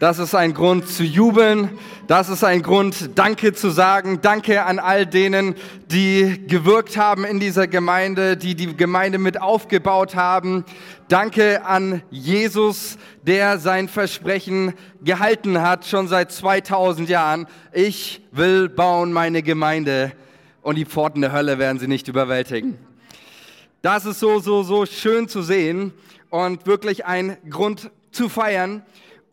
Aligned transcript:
Das 0.00 0.20
ist 0.20 0.32
ein 0.36 0.54
Grund 0.54 0.86
zu 0.86 1.02
jubeln. 1.02 1.70
Das 2.06 2.28
ist 2.28 2.44
ein 2.44 2.62
Grund, 2.62 3.10
Danke 3.16 3.52
zu 3.52 3.70
sagen. 3.70 4.20
Danke 4.22 4.64
an 4.64 4.78
all 4.78 5.06
denen, 5.06 5.56
die 5.90 6.46
gewirkt 6.46 6.96
haben 6.96 7.24
in 7.24 7.40
dieser 7.40 7.66
Gemeinde, 7.66 8.36
die 8.36 8.54
die 8.54 8.76
Gemeinde 8.76 9.18
mit 9.18 9.42
aufgebaut 9.42 10.14
haben. 10.14 10.64
Danke 11.08 11.64
an 11.64 12.02
Jesus, 12.10 12.96
der 13.22 13.58
sein 13.58 13.88
Versprechen 13.88 14.74
gehalten 15.02 15.62
hat, 15.62 15.84
schon 15.84 16.06
seit 16.06 16.30
2000 16.30 17.08
Jahren. 17.08 17.48
Ich 17.72 18.22
will 18.30 18.68
bauen 18.68 19.12
meine 19.12 19.42
Gemeinde 19.42 20.12
und 20.62 20.76
die 20.76 20.84
Pforten 20.84 21.22
der 21.22 21.32
Hölle 21.32 21.58
werden 21.58 21.80
sie 21.80 21.88
nicht 21.88 22.06
überwältigen. 22.06 22.78
Das 23.82 24.06
ist 24.06 24.20
so, 24.20 24.38
so, 24.38 24.62
so 24.62 24.86
schön 24.86 25.26
zu 25.26 25.42
sehen 25.42 25.92
und 26.30 26.66
wirklich 26.66 27.04
ein 27.04 27.36
Grund 27.50 27.90
zu 28.12 28.28
feiern. 28.28 28.84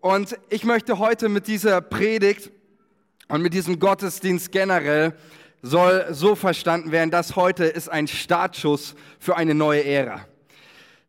Und 0.05 0.37
ich 0.51 0.63
möchte 0.65 0.99
heute 0.99 1.29
mit 1.29 1.47
dieser 1.47 1.81
Predigt 1.81 2.51
und 3.27 3.41
mit 3.41 3.55
diesem 3.55 3.79
Gottesdienst 3.79 4.51
generell 4.51 5.15
soll 5.63 6.05
so 6.11 6.35
verstanden 6.35 6.91
werden, 6.91 7.09
dass 7.09 7.35
heute 7.35 7.65
ist 7.65 7.89
ein 7.89 8.07
Startschuss 8.07 8.93
für 9.17 9.35
eine 9.35 9.55
neue 9.55 9.83
Ära. 9.83 10.23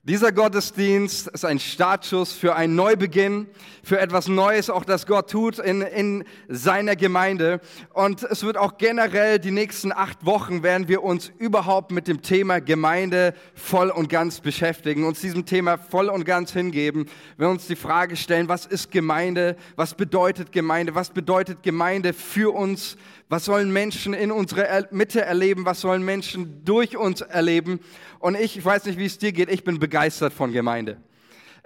Dieser 0.03 0.33
Gottesdienst 0.33 1.29
ist 1.29 1.45
ein 1.45 1.59
Startschuss 1.59 2.33
für 2.33 2.57
einen 2.57 2.75
Neubeginn, 2.75 3.49
für 3.87 4.01
etwas 4.01 4.27
Neues, 4.27 4.69
auch 4.69 4.85
das 4.85 5.07
Gott 5.07 5.31
tut 5.31 5.61
in, 5.61 5.81
in 5.81 6.25
seiner 6.49 6.97
Gemeinde. 6.97 7.61
Und 7.95 8.25
es 8.25 8.43
wird 8.43 8.57
auch 8.57 8.79
generell 8.79 9.39
die 9.39 9.53
nächsten 9.53 9.93
acht 9.93 10.27
Wochen 10.27 10.65
werden 10.65 10.89
wir 10.89 11.05
uns 11.05 11.31
überhaupt 11.39 11.93
mit 11.93 12.09
dem 12.09 12.21
Thema 12.21 12.61
Gemeinde 12.61 13.33
voll 13.55 13.91
und 13.91 14.09
ganz 14.09 14.41
beschäftigen, 14.41 15.05
uns 15.05 15.21
diesem 15.21 15.47
Thema 15.47 15.79
voll 15.79 16.09
und 16.09 16.25
ganz 16.25 16.53
hingeben. 16.53 17.07
Wir 17.37 17.49
uns 17.49 17.69
die 17.69 17.77
Frage 17.77 18.17
stellen, 18.17 18.49
was 18.49 18.67
ist 18.67 18.91
Gemeinde? 18.91 19.55
Was 19.77 19.95
bedeutet 19.95 20.51
Gemeinde? 20.51 20.97
Was 20.97 21.11
bedeutet 21.11 21.63
Gemeinde 21.63 22.13
für 22.13 22.53
uns? 22.53 22.97
Was 23.29 23.45
sollen 23.45 23.73
Menschen 23.73 24.15
in 24.15 24.33
unserer 24.33 24.89
Mitte 24.91 25.21
erleben? 25.21 25.65
Was 25.65 25.81
sollen 25.81 26.05
Menschen 26.05 26.65
durch 26.65 26.97
uns 26.97 27.21
erleben? 27.21 27.79
Und 28.19 28.35
ich, 28.35 28.57
ich 28.57 28.65
weiß 28.65 28.87
nicht, 28.87 28.99
wie 28.99 29.07
es 29.07 29.19
dir 29.19 29.31
geht, 29.31 29.49
ich 29.49 29.63
bin 29.63 29.79
begeistert 29.79 30.33
von 30.33 30.51
Gemeinde. 30.51 30.97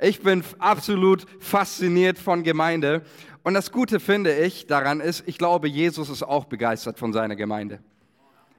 Ich 0.00 0.20
bin 0.20 0.42
absolut 0.58 1.26
fasziniert 1.40 2.18
von 2.18 2.42
Gemeinde. 2.42 3.02
Und 3.42 3.54
das 3.54 3.70
Gute 3.70 4.00
finde 4.00 4.34
ich 4.34 4.66
daran 4.66 5.00
ist, 5.00 5.24
ich 5.26 5.38
glaube, 5.38 5.68
Jesus 5.68 6.08
ist 6.08 6.22
auch 6.22 6.46
begeistert 6.46 6.98
von 6.98 7.12
seiner 7.12 7.36
Gemeinde. 7.36 7.80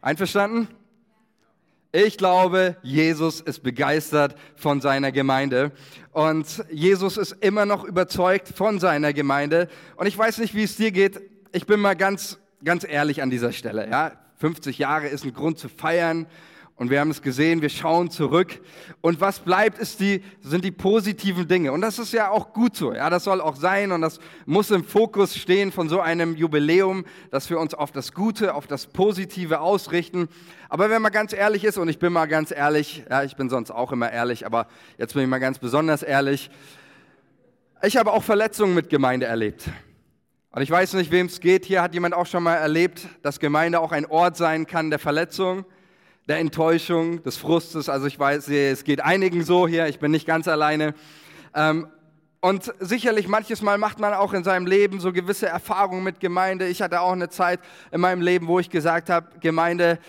Einverstanden? 0.01 0.67
Ich 1.91 2.17
glaube, 2.17 2.77
Jesus 2.83 3.41
ist 3.41 3.63
begeistert 3.63 4.35
von 4.55 4.81
seiner 4.81 5.11
Gemeinde 5.11 5.71
und 6.13 6.63
Jesus 6.71 7.17
ist 7.17 7.33
immer 7.41 7.65
noch 7.65 7.83
überzeugt 7.83 8.47
von 8.47 8.79
seiner 8.79 9.11
Gemeinde. 9.11 9.67
Und 9.97 10.07
ich 10.07 10.17
weiß 10.17 10.37
nicht, 10.37 10.55
wie 10.55 10.63
es 10.63 10.77
dir 10.77 10.91
geht. 10.91 11.19
Ich 11.51 11.65
bin 11.65 11.81
mal 11.81 11.95
ganz 11.95 12.37
ganz 12.63 12.85
ehrlich 12.87 13.21
an 13.21 13.29
dieser 13.29 13.51
Stelle. 13.51 13.89
Ja? 13.89 14.11
50 14.39 14.77
Jahre 14.77 15.07
ist 15.07 15.23
ein 15.23 15.33
Grund 15.33 15.59
zu 15.59 15.69
feiern. 15.69 16.27
Und 16.81 16.89
wir 16.89 16.99
haben 16.99 17.11
es 17.11 17.21
gesehen, 17.21 17.61
wir 17.61 17.69
schauen 17.69 18.09
zurück. 18.09 18.59
Und 19.01 19.21
was 19.21 19.37
bleibt, 19.37 19.77
ist 19.77 19.99
die, 19.99 20.23
sind 20.41 20.65
die 20.65 20.71
positiven 20.71 21.47
Dinge. 21.47 21.73
Und 21.73 21.81
das 21.81 21.99
ist 21.99 22.11
ja 22.11 22.31
auch 22.31 22.53
gut 22.53 22.75
so. 22.75 22.91
Ja, 22.91 23.11
das 23.11 23.23
soll 23.23 23.39
auch 23.39 23.55
sein. 23.55 23.91
Und 23.91 24.01
das 24.01 24.19
muss 24.47 24.71
im 24.71 24.83
Fokus 24.83 25.35
stehen 25.35 25.71
von 25.71 25.89
so 25.89 25.99
einem 25.99 26.35
Jubiläum, 26.35 27.05
dass 27.29 27.51
wir 27.51 27.59
uns 27.59 27.75
auf 27.75 27.91
das 27.91 28.13
Gute, 28.13 28.55
auf 28.55 28.65
das 28.65 28.87
Positive 28.87 29.59
ausrichten. 29.59 30.27
Aber 30.69 30.89
wenn 30.89 31.03
man 31.03 31.11
ganz 31.11 31.33
ehrlich 31.33 31.65
ist, 31.65 31.77
und 31.77 31.87
ich 31.87 31.99
bin 31.99 32.11
mal 32.11 32.25
ganz 32.25 32.49
ehrlich, 32.49 33.03
ja, 33.07 33.21
ich 33.21 33.35
bin 33.35 33.47
sonst 33.47 33.69
auch 33.69 33.91
immer 33.91 34.11
ehrlich, 34.11 34.47
aber 34.47 34.65
jetzt 34.97 35.13
bin 35.13 35.21
ich 35.21 35.29
mal 35.29 35.37
ganz 35.37 35.59
besonders 35.59 36.01
ehrlich. 36.01 36.49
Ich 37.83 37.95
habe 37.95 38.11
auch 38.11 38.23
Verletzungen 38.23 38.73
mit 38.73 38.89
Gemeinde 38.89 39.27
erlebt. 39.27 39.69
Und 40.49 40.63
ich 40.63 40.71
weiß 40.71 40.93
nicht, 40.93 41.11
wem 41.11 41.27
es 41.27 41.41
geht. 41.41 41.63
Hier 41.63 41.83
hat 41.83 41.93
jemand 41.93 42.15
auch 42.15 42.25
schon 42.25 42.41
mal 42.41 42.55
erlebt, 42.55 43.07
dass 43.21 43.39
Gemeinde 43.39 43.79
auch 43.79 43.91
ein 43.91 44.07
Ort 44.07 44.35
sein 44.35 44.65
kann 44.65 44.89
der 44.89 44.97
Verletzung, 44.97 45.63
der 46.27 46.39
Enttäuschung, 46.39 47.23
des 47.23 47.37
Frustes. 47.37 47.89
Also 47.89 48.07
ich 48.07 48.17
weiß, 48.17 48.47
es 48.49 48.83
geht 48.83 49.01
einigen 49.01 49.43
so 49.43 49.67
hier. 49.67 49.87
Ich 49.87 49.99
bin 49.99 50.11
nicht 50.11 50.25
ganz 50.25 50.47
alleine. 50.47 50.93
Ähm, 51.53 51.87
und 52.43 52.73
sicherlich 52.79 53.27
manches 53.27 53.61
Mal 53.61 53.77
macht 53.77 53.99
man 53.99 54.13
auch 54.15 54.33
in 54.33 54.43
seinem 54.43 54.65
Leben 54.65 54.99
so 54.99 55.13
gewisse 55.13 55.47
Erfahrungen 55.47 56.03
mit 56.03 56.19
Gemeinde. 56.19 56.67
Ich 56.67 56.81
hatte 56.81 57.01
auch 57.01 57.11
eine 57.11 57.29
Zeit 57.29 57.59
in 57.91 58.01
meinem 58.01 58.21
Leben, 58.21 58.47
wo 58.47 58.59
ich 58.59 58.71
gesagt 58.71 59.11
habe, 59.11 59.27
Gemeinde, 59.39 59.99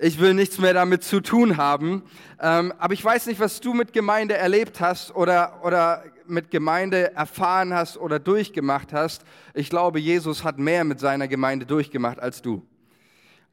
ich 0.00 0.20
will 0.20 0.34
nichts 0.34 0.58
mehr 0.58 0.72
damit 0.72 1.02
zu 1.02 1.20
tun 1.20 1.56
haben. 1.56 2.04
Ähm, 2.40 2.72
aber 2.78 2.94
ich 2.94 3.04
weiß 3.04 3.26
nicht, 3.26 3.40
was 3.40 3.60
du 3.60 3.74
mit 3.74 3.92
Gemeinde 3.92 4.36
erlebt 4.36 4.80
hast 4.80 5.14
oder, 5.16 5.60
oder 5.64 6.04
mit 6.28 6.52
Gemeinde 6.52 7.14
erfahren 7.14 7.74
hast 7.74 7.96
oder 7.96 8.20
durchgemacht 8.20 8.92
hast, 8.92 9.24
ich 9.54 9.68
glaube, 9.68 9.98
Jesus 9.98 10.44
hat 10.44 10.58
mehr 10.58 10.84
mit 10.84 11.00
seiner 11.00 11.26
Gemeinde 11.26 11.66
durchgemacht 11.66 12.20
als 12.20 12.40
du. 12.40 12.64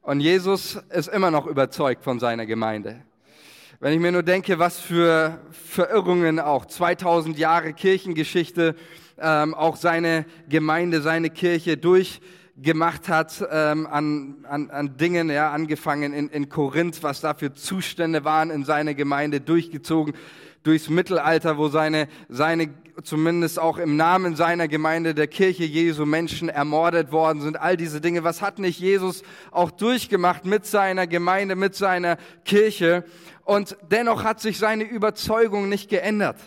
Und 0.06 0.20
Jesus 0.20 0.78
ist 0.90 1.08
immer 1.08 1.32
noch 1.32 1.48
überzeugt 1.48 2.04
von 2.04 2.20
seiner 2.20 2.46
Gemeinde. 2.46 3.02
Wenn 3.80 3.92
ich 3.92 3.98
mir 3.98 4.12
nur 4.12 4.22
denke, 4.22 4.56
was 4.60 4.78
für 4.78 5.40
Verirrungen 5.50 6.38
auch 6.38 6.64
2000 6.64 7.36
Jahre 7.36 7.72
Kirchengeschichte, 7.72 8.76
ähm, 9.18 9.52
auch 9.52 9.74
seine 9.74 10.24
Gemeinde, 10.48 11.02
seine 11.02 11.28
Kirche 11.28 11.76
durchgemacht 11.76 13.08
hat 13.08 13.44
ähm, 13.50 13.88
an, 13.88 14.44
an, 14.48 14.70
an 14.70 14.96
Dingen, 14.96 15.28
ja, 15.28 15.50
angefangen 15.50 16.12
in, 16.12 16.28
in 16.28 16.48
Korinth, 16.48 17.02
was 17.02 17.20
da 17.20 17.34
für 17.34 17.52
Zustände 17.52 18.24
waren 18.24 18.50
in 18.50 18.64
seiner 18.64 18.94
Gemeinde, 18.94 19.40
durchgezogen 19.40 20.14
durchs 20.66 20.88
Mittelalter, 20.88 21.58
wo 21.58 21.68
seine, 21.68 22.08
seine, 22.28 22.70
zumindest 23.02 23.58
auch 23.58 23.78
im 23.78 23.96
Namen 23.96 24.36
seiner 24.36 24.68
Gemeinde, 24.68 25.14
der 25.14 25.28
Kirche 25.28 25.64
Jesu, 25.64 26.04
Menschen 26.04 26.48
ermordet 26.48 27.12
worden 27.12 27.40
sind. 27.40 27.60
All 27.60 27.76
diese 27.76 28.00
Dinge. 28.00 28.24
Was 28.24 28.42
hat 28.42 28.58
nicht 28.58 28.80
Jesus 28.80 29.22
auch 29.50 29.70
durchgemacht 29.70 30.44
mit 30.44 30.66
seiner 30.66 31.06
Gemeinde, 31.06 31.54
mit 31.54 31.74
seiner 31.74 32.16
Kirche? 32.44 33.04
Und 33.44 33.76
dennoch 33.90 34.24
hat 34.24 34.40
sich 34.40 34.58
seine 34.58 34.84
Überzeugung 34.84 35.68
nicht 35.68 35.88
geändert. 35.88 36.38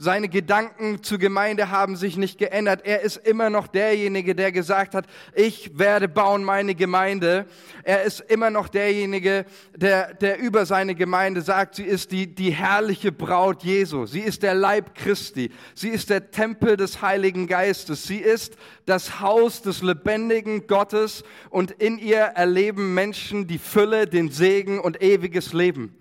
Seine 0.00 0.28
Gedanken 0.28 1.02
zur 1.02 1.18
Gemeinde 1.18 1.72
haben 1.72 1.96
sich 1.96 2.16
nicht 2.16 2.38
geändert. 2.38 2.82
Er 2.84 3.00
ist 3.00 3.16
immer 3.16 3.50
noch 3.50 3.66
derjenige, 3.66 4.36
der 4.36 4.52
gesagt 4.52 4.94
hat, 4.94 5.08
ich 5.34 5.76
werde 5.76 6.06
bauen 6.06 6.44
meine 6.44 6.76
Gemeinde. 6.76 7.46
Er 7.82 8.04
ist 8.04 8.20
immer 8.20 8.50
noch 8.50 8.68
derjenige, 8.68 9.44
der, 9.74 10.14
der 10.14 10.38
über 10.38 10.66
seine 10.66 10.94
Gemeinde 10.94 11.42
sagt, 11.42 11.74
sie 11.74 11.82
ist 11.82 12.12
die, 12.12 12.32
die 12.32 12.52
herrliche 12.52 13.10
Braut 13.10 13.64
Jesu. 13.64 14.06
Sie 14.06 14.20
ist 14.20 14.44
der 14.44 14.54
Leib 14.54 14.94
Christi. 14.94 15.50
Sie 15.74 15.88
ist 15.88 16.10
der 16.10 16.30
Tempel 16.30 16.76
des 16.76 17.02
Heiligen 17.02 17.48
Geistes. 17.48 18.04
Sie 18.04 18.18
ist 18.18 18.56
das 18.86 19.18
Haus 19.18 19.62
des 19.62 19.82
lebendigen 19.82 20.68
Gottes 20.68 21.24
und 21.50 21.72
in 21.72 21.98
ihr 21.98 22.18
erleben 22.20 22.94
Menschen 22.94 23.48
die 23.48 23.58
Fülle, 23.58 24.06
den 24.06 24.30
Segen 24.30 24.78
und 24.78 25.02
ewiges 25.02 25.52
Leben. 25.52 25.92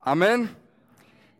Amen. 0.00 0.48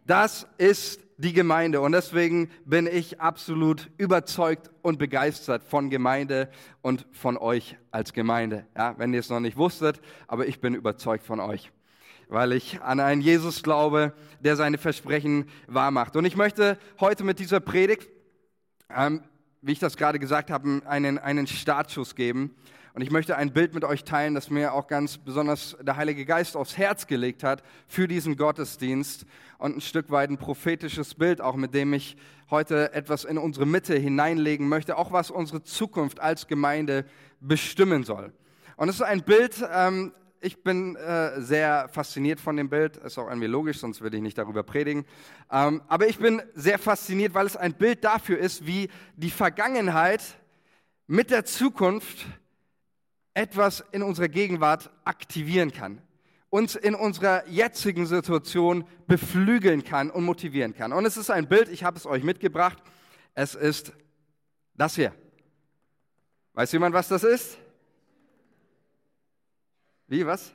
Das 0.04 0.46
ist 0.58 1.07
die 1.18 1.32
Gemeinde. 1.32 1.80
Und 1.80 1.92
deswegen 1.92 2.48
bin 2.64 2.86
ich 2.86 3.20
absolut 3.20 3.90
überzeugt 3.98 4.70
und 4.82 4.98
begeistert 4.98 5.64
von 5.64 5.90
Gemeinde 5.90 6.48
und 6.80 7.06
von 7.12 7.36
euch 7.36 7.76
als 7.90 8.12
Gemeinde. 8.12 8.66
Ja, 8.76 8.94
wenn 8.98 9.12
ihr 9.12 9.20
es 9.20 9.28
noch 9.28 9.40
nicht 9.40 9.56
wusstet, 9.56 10.00
aber 10.28 10.46
ich 10.46 10.60
bin 10.60 10.74
überzeugt 10.74 11.26
von 11.26 11.40
euch, 11.40 11.72
weil 12.28 12.52
ich 12.52 12.80
an 12.80 13.00
einen 13.00 13.20
Jesus 13.20 13.62
glaube, 13.64 14.14
der 14.40 14.54
seine 14.56 14.78
Versprechen 14.78 15.46
wahrmacht. 15.66 16.16
Und 16.16 16.24
ich 16.24 16.36
möchte 16.36 16.78
heute 17.00 17.24
mit 17.24 17.40
dieser 17.40 17.60
Predigt, 17.60 18.08
ähm, 18.88 19.22
wie 19.60 19.72
ich 19.72 19.80
das 19.80 19.96
gerade 19.96 20.20
gesagt 20.20 20.50
habe, 20.50 20.82
einen, 20.86 21.18
einen 21.18 21.48
Startschuss 21.48 22.14
geben. 22.14 22.54
Und 22.94 23.02
ich 23.02 23.10
möchte 23.10 23.36
ein 23.36 23.52
Bild 23.52 23.74
mit 23.74 23.84
euch 23.84 24.04
teilen, 24.04 24.34
das 24.34 24.50
mir 24.50 24.72
auch 24.72 24.86
ganz 24.86 25.18
besonders 25.18 25.76
der 25.80 25.96
Heilige 25.96 26.24
Geist 26.24 26.56
aufs 26.56 26.76
Herz 26.76 27.06
gelegt 27.06 27.44
hat 27.44 27.62
für 27.86 28.08
diesen 28.08 28.36
Gottesdienst 28.36 29.26
und 29.58 29.76
ein 29.76 29.80
Stück 29.80 30.10
weit 30.10 30.30
ein 30.30 30.38
prophetisches 30.38 31.14
Bild, 31.14 31.40
auch 31.40 31.56
mit 31.56 31.74
dem 31.74 31.92
ich 31.92 32.16
heute 32.50 32.92
etwas 32.94 33.24
in 33.24 33.38
unsere 33.38 33.66
Mitte 33.66 33.96
hineinlegen 33.96 34.68
möchte, 34.68 34.96
auch 34.96 35.12
was 35.12 35.30
unsere 35.30 35.62
Zukunft 35.62 36.20
als 36.20 36.46
Gemeinde 36.46 37.04
bestimmen 37.40 38.04
soll. 38.04 38.32
Und 38.76 38.88
es 38.88 38.96
ist 38.96 39.02
ein 39.02 39.22
Bild, 39.22 39.62
ähm, 39.72 40.12
ich 40.40 40.62
bin 40.62 40.96
äh, 40.96 41.40
sehr 41.40 41.88
fasziniert 41.88 42.40
von 42.40 42.56
dem 42.56 42.68
Bild, 42.68 42.96
ist 42.96 43.18
auch 43.18 43.28
irgendwie 43.28 43.48
logisch, 43.48 43.78
sonst 43.78 44.00
würde 44.00 44.16
ich 44.16 44.22
nicht 44.22 44.38
darüber 44.38 44.62
predigen. 44.62 45.04
Ähm, 45.50 45.82
aber 45.88 46.06
ich 46.06 46.18
bin 46.18 46.42
sehr 46.54 46.78
fasziniert, 46.78 47.34
weil 47.34 47.46
es 47.46 47.56
ein 47.56 47.74
Bild 47.74 48.04
dafür 48.04 48.38
ist, 48.38 48.66
wie 48.66 48.88
die 49.16 49.30
Vergangenheit 49.30 50.22
mit 51.06 51.30
der 51.30 51.44
Zukunft 51.44 52.26
etwas 53.38 53.84
in 53.92 54.02
unserer 54.02 54.26
Gegenwart 54.26 54.90
aktivieren 55.04 55.72
kann, 55.72 56.02
uns 56.50 56.74
in 56.74 56.96
unserer 56.96 57.46
jetzigen 57.46 58.04
Situation 58.04 58.84
beflügeln 59.06 59.84
kann 59.84 60.10
und 60.10 60.24
motivieren 60.24 60.74
kann. 60.74 60.92
Und 60.92 61.06
es 61.06 61.16
ist 61.16 61.30
ein 61.30 61.46
Bild, 61.46 61.68
ich 61.68 61.84
habe 61.84 61.96
es 61.96 62.04
euch 62.04 62.24
mitgebracht. 62.24 62.82
Es 63.34 63.54
ist 63.54 63.92
das 64.74 64.96
hier. 64.96 65.14
Weiß 66.54 66.72
jemand, 66.72 66.96
was 66.96 67.06
das 67.06 67.22
ist? 67.22 67.58
Wie, 70.08 70.26
was? 70.26 70.52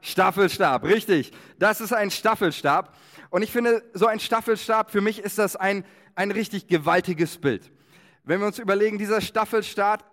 Staffelstab, 0.00 0.84
richtig. 0.84 1.32
Das 1.58 1.82
ist 1.82 1.92
ein 1.92 2.10
Staffelstab. 2.10 2.96
Und 3.28 3.42
ich 3.42 3.52
finde, 3.52 3.82
so 3.92 4.06
ein 4.06 4.18
Staffelstab, 4.18 4.90
für 4.90 5.02
mich 5.02 5.18
ist 5.18 5.36
das 5.36 5.56
ein, 5.56 5.84
ein 6.14 6.30
richtig 6.30 6.68
gewaltiges 6.68 7.36
Bild. 7.36 7.70
Wenn 8.28 8.40
wir 8.40 8.46
uns 8.46 8.58
überlegen, 8.58 8.98
dieser 8.98 9.22
Staffelstab, 9.22 10.04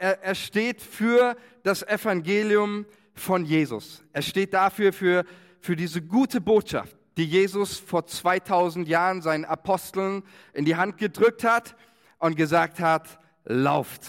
er, 0.00 0.20
er 0.20 0.34
steht 0.34 0.82
für 0.82 1.36
das 1.62 1.84
Evangelium 1.84 2.86
von 3.14 3.44
Jesus. 3.44 4.02
Er 4.12 4.22
steht 4.22 4.52
dafür, 4.52 4.92
für, 4.92 5.24
für 5.60 5.76
diese 5.76 6.02
gute 6.02 6.40
Botschaft, 6.40 6.96
die 7.16 7.24
Jesus 7.24 7.78
vor 7.78 8.04
2000 8.04 8.88
Jahren 8.88 9.22
seinen 9.22 9.44
Aposteln 9.44 10.24
in 10.54 10.64
die 10.64 10.74
Hand 10.74 10.98
gedrückt 10.98 11.44
hat 11.44 11.76
und 12.18 12.34
gesagt 12.34 12.80
hat, 12.80 13.20
lauft, 13.44 14.08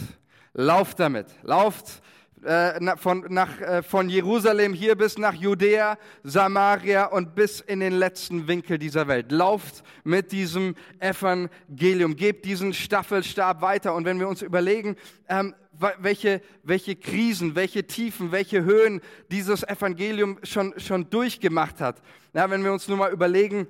lauft 0.54 1.00
damit, 1.00 1.28
lauft 1.44 2.02
äh, 2.44 2.98
von, 2.98 3.26
nach, 3.30 3.60
äh, 3.62 3.84
von 3.84 4.10
Jerusalem 4.10 4.74
hier 4.74 4.96
bis 4.96 5.18
nach 5.18 5.34
Judäa, 5.34 5.98
Samaria 6.24 7.06
und 7.06 7.36
bis 7.36 7.62
in 7.62 7.80
den 7.80 7.94
letzten 7.94 8.48
Winkel 8.48 8.78
dieser 8.78 9.08
Welt. 9.08 9.32
Lauft 9.32 9.84
mit 10.04 10.32
diesem 10.32 10.76
Evangelium, 11.00 12.16
gebt 12.16 12.46
diesen 12.46 12.74
Staffelstab 12.74 13.62
weiter. 13.62 13.96
Und 13.96 14.06
wenn 14.06 14.20
wir 14.20 14.28
uns 14.28 14.42
überlegen, 14.42 14.96
ähm, 15.28 15.56
welche, 16.00 16.42
welche 16.64 16.96
Krisen, 16.96 17.56
welche 17.56 17.88
Tiefen, 17.88 18.32
welche 18.32 18.64
Höhen 18.64 19.02
dieses 19.32 19.64
Evangelium 19.64 20.38
schon, 20.44 20.74
schon 20.78 21.10
durchgemacht 21.10 21.82
hat. 21.82 22.02
Ja, 22.34 22.50
wenn 22.50 22.64
wir 22.64 22.72
uns 22.72 22.88
nur 22.88 22.98
mal 22.98 23.12
überlegen, 23.12 23.68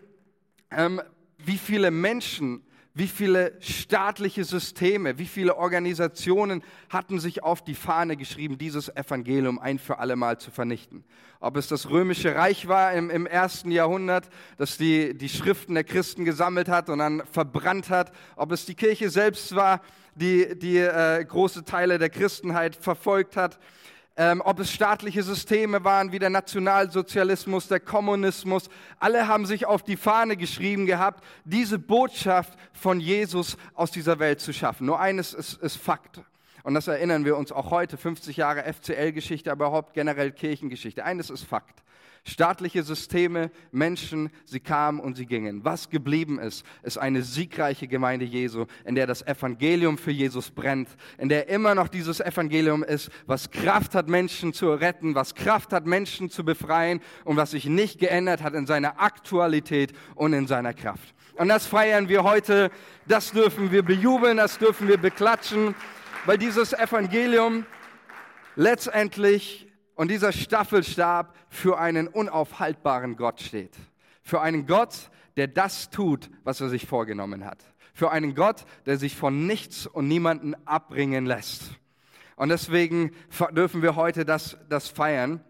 ähm, 0.72 1.02
wie 1.38 1.58
viele 1.58 1.92
Menschen 1.92 2.64
wie 2.96 3.08
viele 3.08 3.54
staatliche 3.60 4.44
Systeme, 4.44 5.18
wie 5.18 5.26
viele 5.26 5.58
Organisationen 5.58 6.64
hatten 6.90 7.20
sich 7.20 7.42
auf 7.44 7.64
die 7.64 7.74
Fahne 7.74 8.18
geschrieben, 8.18 8.58
dieses 8.58 8.90
Evangelium 8.90 9.58
ein 9.58 9.80
für 9.80 9.98
alle 9.98 10.16
Mal 10.16 10.40
zu 10.40 10.52
vernichten. 10.52 11.04
Ob 11.40 11.58
es 11.58 11.68
das 11.68 11.90
römische 11.90 12.36
Reich 12.36 12.68
war 12.68 12.94
im, 12.94 13.10
im 13.10 13.26
ersten 13.26 13.72
Jahrhundert, 13.72 14.30
das 14.58 14.78
die, 14.78 15.18
die 15.18 15.30
Schriften 15.30 15.74
der 15.74 15.84
Christen 15.84 16.24
gesammelt 16.24 16.70
hat 16.70 16.90
und 16.90 17.00
dann 17.00 17.24
verbrannt 17.32 17.90
hat, 17.90 18.12
ob 18.36 18.52
es 18.52 18.66
die 18.66 18.76
Kirche 18.76 19.10
selbst 19.10 19.56
war, 19.56 19.82
die, 20.16 20.58
die 20.58 20.78
äh, 20.78 21.26
große 21.26 21.66
Teile 21.66 21.98
der 21.98 22.10
Christenheit 22.10 22.76
verfolgt 22.76 23.36
hat, 23.36 23.60
ähm, 24.16 24.42
ob 24.46 24.60
es 24.60 24.72
staatliche 24.72 25.24
Systeme 25.24 25.84
waren 25.84 26.12
wie 26.12 26.20
der 26.20 26.30
Nationalsozialismus, 26.30 27.68
der 27.68 27.80
Kommunismus, 27.80 28.70
alle 29.00 29.28
haben 29.28 29.46
sich 29.46 29.66
auf 29.66 29.82
die 29.82 29.98
Fahne 29.98 30.38
geschrieben 30.38 30.86
gehabt, 30.86 31.24
diese 31.46 31.80
Botschaft 31.80 32.58
von 32.74 33.00
Jesus 33.00 33.58
aus 33.74 33.92
dieser 33.92 34.20
Welt 34.20 34.40
zu 34.40 34.54
schaffen. 34.54 34.86
Nur 34.86 35.00
eines 35.00 35.34
ist, 35.34 35.54
ist 35.62 35.78
Fakt. 35.78 36.22
Und 36.64 36.76
das 36.76 36.88
erinnern 36.88 37.26
wir 37.26 37.36
uns 37.36 37.52
auch 37.52 37.72
heute, 37.72 37.98
50 37.98 38.38
Jahre 38.38 38.64
FCL-Geschichte, 38.72 39.52
aber 39.52 39.68
überhaupt 39.68 39.94
generell 39.94 40.32
Kirchengeschichte. 40.32 41.04
Eines 41.04 41.30
ist 41.30 41.44
Fakt. 41.44 41.84
Staatliche 42.26 42.84
Systeme, 42.84 43.52
Menschen, 43.72 44.30
sie 44.46 44.62
kamen 44.62 45.02
und 45.02 45.16
sie 45.16 45.26
gingen. 45.26 45.66
Was 45.66 45.90
geblieben 45.90 46.40
ist, 46.40 46.66
ist 46.82 46.98
eine 46.98 47.22
siegreiche 47.22 47.86
Gemeinde 47.86 48.24
Jesu, 48.24 48.66
in 48.86 48.96
der 48.96 49.08
das 49.08 49.28
Evangelium 49.28 49.98
für 49.98 50.12
Jesus 50.12 50.50
brennt, 50.50 50.88
in 51.18 51.28
der 51.28 51.50
immer 51.50 51.76
noch 51.76 51.90
dieses 51.90 52.22
Evangelium 52.22 52.82
ist, 52.82 53.10
was 53.26 53.52
Kraft 53.52 53.94
hat, 53.94 54.08
Menschen 54.08 54.54
zu 54.54 54.72
retten, 54.72 55.16
was 55.16 55.36
Kraft 55.36 55.74
hat, 55.74 55.86
Menschen 55.86 56.30
zu 56.30 56.46
befreien 56.46 57.02
und 57.26 57.36
was 57.36 57.52
sich 57.52 57.66
nicht 57.66 58.00
geändert 58.00 58.42
hat 58.42 58.54
in 58.54 58.68
seiner 58.68 59.02
Aktualität 59.02 59.92
und 60.16 60.32
in 60.32 60.48
seiner 60.48 60.74
Kraft. 60.74 61.14
Und 61.36 61.50
das 61.50 61.66
feiern 61.66 62.08
wir 62.08 62.24
heute, 62.24 62.72
das 63.06 63.34
dürfen 63.34 63.70
wir 63.70 63.84
bejubeln, 63.84 64.38
das 64.38 64.60
dürfen 64.60 64.88
wir 64.88 64.98
beklatschen, 64.98 65.76
weil 66.26 66.38
dieses 66.38 66.72
Evangelium 66.72 67.66
letztendlich 68.56 69.68
und 69.96 70.10
dieser 70.10 70.32
Staffelstab 70.32 71.36
für 71.50 71.78
einen 71.80 72.08
unaufhaltbaren 72.08 73.16
Gott 73.16 73.42
steht. 73.42 73.76
Für 74.22 74.42
einen 74.42 74.66
Gott, 74.66 75.10
der 75.38 75.48
das 75.48 75.90
tut, 75.90 76.30
was 76.44 76.62
er 76.62 76.70
sich 76.70 76.88
vorgenommen 76.88 77.46
hat. 77.46 77.64
Für 77.94 78.12
einen 78.12 78.34
Gott, 78.34 78.66
der 78.86 78.98
sich 78.98 79.16
von 79.16 79.46
nichts 79.46 79.86
und 79.86 80.08
niemanden 80.08 80.56
abbringen 80.66 81.26
lässt. 81.26 81.64
Und 82.36 82.50
deswegen 82.50 83.12
dürfen 83.52 83.82
wir 83.82 83.96
heute 83.96 84.26
das, 84.26 84.58
das 84.70 84.88
feiern. 84.88 85.44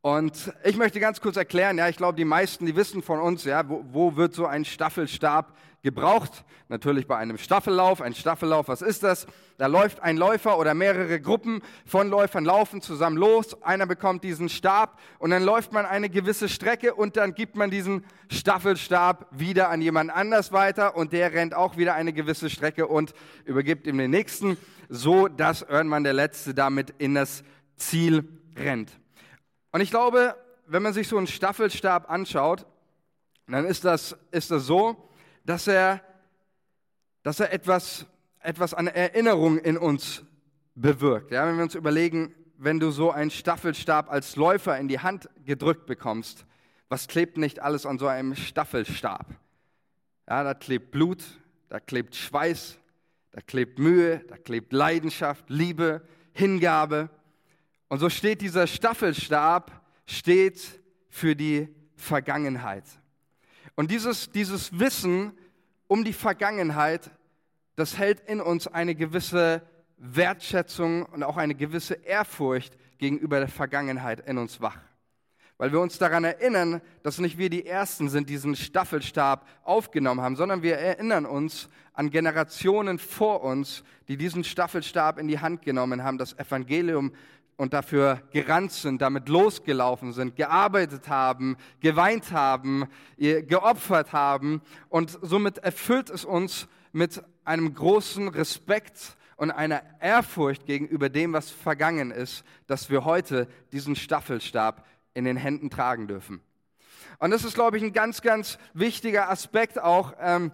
Und 0.00 0.52
ich 0.64 0.76
möchte 0.76 1.00
ganz 1.00 1.20
kurz 1.20 1.36
erklären, 1.36 1.78
ja, 1.78 1.88
ich 1.88 1.96
glaube, 1.96 2.16
die 2.16 2.24
meisten, 2.24 2.66
die 2.66 2.76
wissen 2.76 3.02
von 3.02 3.20
uns, 3.20 3.44
ja, 3.44 3.68
wo, 3.68 3.84
wo 3.90 4.16
wird 4.16 4.34
so 4.34 4.46
ein 4.46 4.64
Staffelstab 4.64 5.56
gebraucht? 5.82 6.44
Natürlich 6.68 7.06
bei 7.06 7.16
einem 7.16 7.38
Staffellauf. 7.38 8.02
Ein 8.02 8.14
Staffellauf, 8.14 8.68
was 8.68 8.82
ist 8.82 9.02
das? 9.02 9.26
Da 9.56 9.66
läuft 9.66 10.00
ein 10.00 10.16
Läufer 10.16 10.58
oder 10.58 10.74
mehrere 10.74 11.20
Gruppen 11.20 11.62
von 11.86 12.08
Läufern 12.08 12.44
laufen 12.44 12.82
zusammen 12.82 13.16
los. 13.16 13.62
Einer 13.62 13.86
bekommt 13.86 14.22
diesen 14.24 14.48
Stab 14.48 14.98
und 15.18 15.30
dann 15.30 15.42
läuft 15.42 15.72
man 15.72 15.86
eine 15.86 16.10
gewisse 16.10 16.48
Strecke 16.48 16.94
und 16.94 17.16
dann 17.16 17.34
gibt 17.34 17.56
man 17.56 17.70
diesen 17.70 18.04
Staffelstab 18.30 19.26
wieder 19.30 19.70
an 19.70 19.80
jemand 19.80 20.10
anders 20.10 20.52
weiter 20.52 20.96
und 20.96 21.12
der 21.12 21.32
rennt 21.32 21.54
auch 21.54 21.76
wieder 21.76 21.94
eine 21.94 22.12
gewisse 22.12 22.50
Strecke 22.50 22.86
und 22.86 23.14
übergibt 23.44 23.86
ihm 23.86 23.98
den 23.98 24.10
nächsten, 24.10 24.58
so 24.88 25.28
dass 25.28 25.62
irgendwann 25.62 26.04
der 26.04 26.12
Letzte 26.12 26.54
damit 26.54 26.94
in 26.98 27.14
das 27.14 27.44
Ziel 27.76 28.28
rennt. 28.56 28.98
Und 29.72 29.80
ich 29.80 29.90
glaube, 29.90 30.34
wenn 30.66 30.82
man 30.82 30.92
sich 30.92 31.08
so 31.08 31.16
einen 31.16 31.26
Staffelstab 31.26 32.10
anschaut, 32.10 32.66
dann 33.46 33.64
ist 33.64 33.84
das, 33.84 34.16
ist 34.30 34.50
das 34.50 34.66
so, 34.66 35.07
dass 35.48 35.66
er, 35.66 36.02
dass 37.22 37.40
er 37.40 37.54
etwas, 37.54 38.04
etwas 38.40 38.74
an 38.74 38.86
Erinnerung 38.86 39.56
in 39.56 39.78
uns 39.78 40.22
bewirkt. 40.74 41.30
Ja, 41.30 41.46
wenn 41.46 41.56
wir 41.56 41.62
uns 41.62 41.74
überlegen, 41.74 42.34
wenn 42.58 42.78
du 42.78 42.90
so 42.90 43.10
einen 43.10 43.30
Staffelstab 43.30 44.12
als 44.12 44.36
Läufer 44.36 44.76
in 44.76 44.88
die 44.88 44.98
Hand 44.98 45.30
gedrückt 45.46 45.86
bekommst, 45.86 46.44
was 46.90 47.08
klebt 47.08 47.38
nicht 47.38 47.60
alles 47.60 47.86
an 47.86 47.98
so 47.98 48.06
einem 48.06 48.34
Staffelstab? 48.34 49.26
Ja, 50.28 50.44
da 50.44 50.52
klebt 50.52 50.90
Blut, 50.90 51.24
da 51.70 51.80
klebt 51.80 52.14
Schweiß, 52.14 52.78
da 53.30 53.40
klebt 53.40 53.78
Mühe, 53.78 54.18
da 54.28 54.36
klebt 54.36 54.74
Leidenschaft, 54.74 55.48
Liebe, 55.48 56.02
Hingabe. 56.34 57.08
Und 57.88 58.00
so 58.00 58.10
steht 58.10 58.42
dieser 58.42 58.66
Staffelstab, 58.66 59.82
steht 60.04 60.60
für 61.08 61.34
die 61.34 61.74
Vergangenheit. 61.96 62.84
Und 63.78 63.92
dieses, 63.92 64.32
dieses 64.32 64.80
Wissen 64.80 65.38
um 65.86 66.02
die 66.02 66.12
Vergangenheit, 66.12 67.12
das 67.76 67.96
hält 67.96 68.18
in 68.28 68.40
uns 68.40 68.66
eine 68.66 68.96
gewisse 68.96 69.62
Wertschätzung 69.98 71.06
und 71.06 71.22
auch 71.22 71.36
eine 71.36 71.54
gewisse 71.54 71.94
Ehrfurcht 71.94 72.76
gegenüber 72.98 73.38
der 73.38 73.46
Vergangenheit 73.46 74.18
in 74.26 74.36
uns 74.36 74.60
wach. 74.60 74.78
Weil 75.58 75.70
wir 75.70 75.78
uns 75.78 75.96
daran 75.96 76.24
erinnern, 76.24 76.80
dass 77.04 77.20
nicht 77.20 77.38
wir 77.38 77.50
die 77.50 77.66
Ersten 77.66 78.08
sind, 78.08 78.28
diesen 78.28 78.56
Staffelstab 78.56 79.46
aufgenommen 79.62 80.22
haben, 80.22 80.34
sondern 80.34 80.64
wir 80.64 80.76
erinnern 80.76 81.24
uns 81.24 81.68
an 81.92 82.10
Generationen 82.10 82.98
vor 82.98 83.44
uns, 83.44 83.84
die 84.08 84.16
diesen 84.16 84.42
Staffelstab 84.42 85.20
in 85.20 85.28
die 85.28 85.38
Hand 85.38 85.62
genommen 85.62 86.02
haben, 86.02 86.18
das 86.18 86.36
Evangelium 86.36 87.12
und 87.58 87.72
dafür 87.74 88.22
gerannt 88.30 88.70
sind, 88.70 89.02
damit 89.02 89.28
losgelaufen 89.28 90.12
sind, 90.12 90.36
gearbeitet 90.36 91.08
haben, 91.08 91.56
geweint 91.80 92.30
haben, 92.30 92.86
geopfert 93.18 94.12
haben. 94.12 94.62
Und 94.88 95.18
somit 95.22 95.58
erfüllt 95.58 96.08
es 96.08 96.24
uns 96.24 96.68
mit 96.92 97.20
einem 97.44 97.74
großen 97.74 98.28
Respekt 98.28 99.16
und 99.36 99.50
einer 99.50 99.82
Ehrfurcht 100.00 100.66
gegenüber 100.66 101.08
dem, 101.08 101.32
was 101.32 101.50
vergangen 101.50 102.12
ist, 102.12 102.44
dass 102.68 102.90
wir 102.90 103.04
heute 103.04 103.48
diesen 103.72 103.96
Staffelstab 103.96 104.86
in 105.14 105.24
den 105.24 105.36
Händen 105.36 105.68
tragen 105.68 106.06
dürfen. 106.06 106.40
Und 107.18 107.32
das 107.32 107.44
ist, 107.44 107.54
glaube 107.54 107.76
ich, 107.76 107.82
ein 107.82 107.92
ganz, 107.92 108.22
ganz 108.22 108.58
wichtiger 108.72 109.30
Aspekt 109.30 109.82
auch, 109.82 110.14
ähm, 110.20 110.52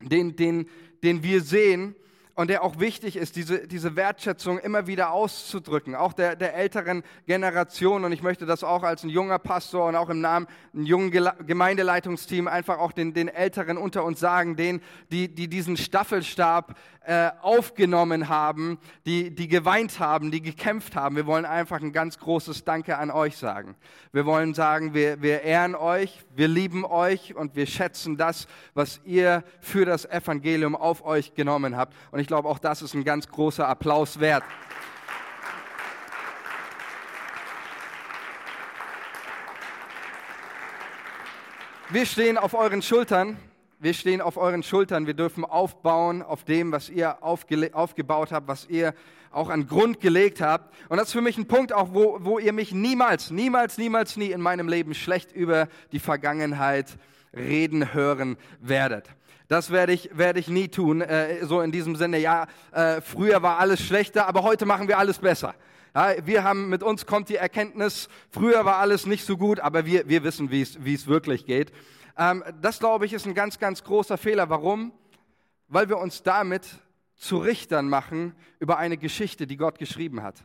den, 0.00 0.34
den, 0.34 0.66
den 1.02 1.22
wir 1.22 1.42
sehen, 1.42 1.94
und 2.34 2.48
der 2.48 2.62
auch 2.62 2.80
wichtig 2.80 3.16
ist, 3.16 3.36
diese, 3.36 3.66
diese 3.68 3.94
Wertschätzung 3.94 4.58
immer 4.58 4.86
wieder 4.86 5.12
auszudrücken, 5.12 5.94
auch 5.94 6.14
der, 6.14 6.34
der 6.34 6.54
älteren 6.54 7.02
Generation. 7.26 8.04
Und 8.04 8.12
ich 8.12 8.22
möchte 8.22 8.46
das 8.46 8.64
auch 8.64 8.82
als 8.82 9.04
ein 9.04 9.10
junger 9.10 9.38
Pastor 9.38 9.86
und 9.86 9.96
auch 9.96 10.08
im 10.08 10.20
Namen 10.20 10.46
ein 10.74 10.86
jungen 10.86 11.10
Gemeindeleitungsteam 11.10 12.48
einfach 12.48 12.78
auch 12.78 12.92
den, 12.92 13.12
den 13.12 13.28
Älteren 13.28 13.76
unter 13.76 14.04
uns 14.04 14.18
sagen, 14.18 14.56
denen, 14.56 14.80
die, 15.10 15.28
die 15.28 15.48
diesen 15.48 15.76
Staffelstab 15.76 16.74
äh, 17.04 17.30
aufgenommen 17.40 18.28
haben, 18.28 18.78
die, 19.06 19.34
die 19.34 19.48
geweint 19.48 19.98
haben, 19.98 20.30
die 20.30 20.42
gekämpft 20.42 20.94
haben. 20.96 21.16
Wir 21.16 21.26
wollen 21.26 21.44
einfach 21.44 21.80
ein 21.80 21.92
ganz 21.92 22.18
großes 22.18 22.64
Danke 22.64 22.98
an 22.98 23.10
euch 23.10 23.36
sagen. 23.36 23.74
Wir 24.12 24.26
wollen 24.26 24.54
sagen, 24.54 24.94
wir, 24.94 25.20
wir 25.20 25.42
ehren 25.42 25.74
euch, 25.74 26.24
wir 26.34 26.48
lieben 26.48 26.84
euch 26.84 27.34
und 27.34 27.56
wir 27.56 27.66
schätzen 27.66 28.16
das, 28.16 28.46
was 28.74 29.00
ihr 29.04 29.44
für 29.60 29.84
das 29.84 30.04
Evangelium 30.04 30.76
auf 30.76 31.04
euch 31.04 31.34
genommen 31.34 31.76
habt. 31.76 31.94
Und 32.10 32.20
ich 32.20 32.26
glaube, 32.26 32.48
auch 32.48 32.58
das 32.58 32.82
ist 32.82 32.94
ein 32.94 33.04
ganz 33.04 33.28
großer 33.28 33.68
Applaus 33.68 34.20
wert. 34.20 34.44
Wir 41.90 42.06
stehen 42.06 42.38
auf 42.38 42.54
euren 42.54 42.80
Schultern. 42.80 43.36
Wir 43.82 43.94
stehen 43.94 44.20
auf 44.20 44.36
euren 44.36 44.62
Schultern. 44.62 45.08
Wir 45.08 45.14
dürfen 45.14 45.44
aufbauen 45.44 46.22
auf 46.22 46.44
dem, 46.44 46.70
was 46.70 46.88
ihr 46.88 47.20
aufgebaut 47.24 48.30
habt, 48.30 48.46
was 48.46 48.68
ihr 48.68 48.94
auch 49.32 49.50
an 49.50 49.66
Grund 49.66 49.98
gelegt 49.98 50.40
habt. 50.40 50.72
Und 50.88 50.98
das 50.98 51.08
ist 51.08 51.14
für 51.14 51.20
mich 51.20 51.36
ein 51.36 51.48
Punkt 51.48 51.72
auch, 51.72 51.92
wo, 51.92 52.18
wo 52.20 52.38
ihr 52.38 52.52
mich 52.52 52.70
niemals, 52.70 53.32
niemals, 53.32 53.78
niemals, 53.78 54.16
nie 54.16 54.30
in 54.30 54.40
meinem 54.40 54.68
Leben 54.68 54.94
schlecht 54.94 55.32
über 55.32 55.66
die 55.90 55.98
Vergangenheit 55.98 56.96
reden 57.34 57.92
hören 57.92 58.36
werdet. 58.60 59.08
Das 59.48 59.72
werde 59.72 59.92
ich, 59.92 60.16
werde 60.16 60.38
ich 60.38 60.46
nie 60.46 60.68
tun, 60.68 61.00
äh, 61.00 61.44
so 61.44 61.60
in 61.60 61.72
diesem 61.72 61.96
Sinne, 61.96 62.20
ja, 62.20 62.46
äh, 62.70 63.00
früher 63.00 63.42
war 63.42 63.58
alles 63.58 63.80
schlechter, 63.80 64.28
aber 64.28 64.44
heute 64.44 64.64
machen 64.64 64.86
wir 64.86 64.96
alles 64.96 65.18
besser. 65.18 65.56
Ja, 65.92 66.14
wir 66.24 66.44
haben, 66.44 66.68
mit 66.68 66.84
uns 66.84 67.04
kommt 67.04 67.28
die 67.30 67.36
Erkenntnis, 67.36 68.08
früher 68.30 68.64
war 68.64 68.76
alles 68.76 69.06
nicht 69.06 69.26
so 69.26 69.36
gut, 69.36 69.58
aber 69.58 69.86
wir, 69.86 70.08
wir 70.08 70.22
wissen, 70.22 70.52
wie 70.52 70.62
es, 70.62 70.84
wie 70.84 70.94
es 70.94 71.08
wirklich 71.08 71.46
geht. 71.46 71.72
Ähm, 72.16 72.44
das, 72.60 72.78
glaube 72.78 73.06
ich, 73.06 73.12
ist 73.12 73.26
ein 73.26 73.34
ganz, 73.34 73.58
ganz 73.58 73.84
großer 73.84 74.18
Fehler. 74.18 74.50
Warum? 74.50 74.92
Weil 75.68 75.88
wir 75.88 75.98
uns 75.98 76.22
damit 76.22 76.66
zu 77.16 77.38
Richtern 77.38 77.88
machen 77.88 78.34
über 78.58 78.78
eine 78.78 78.96
Geschichte, 78.96 79.46
die 79.46 79.56
Gott 79.56 79.78
geschrieben 79.78 80.22
hat. 80.22 80.44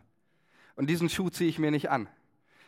Und 0.75 0.89
diesen 0.89 1.09
Schuh 1.09 1.29
ziehe 1.29 1.49
ich 1.49 1.59
mir 1.59 1.71
nicht 1.71 1.89
an. 1.89 2.07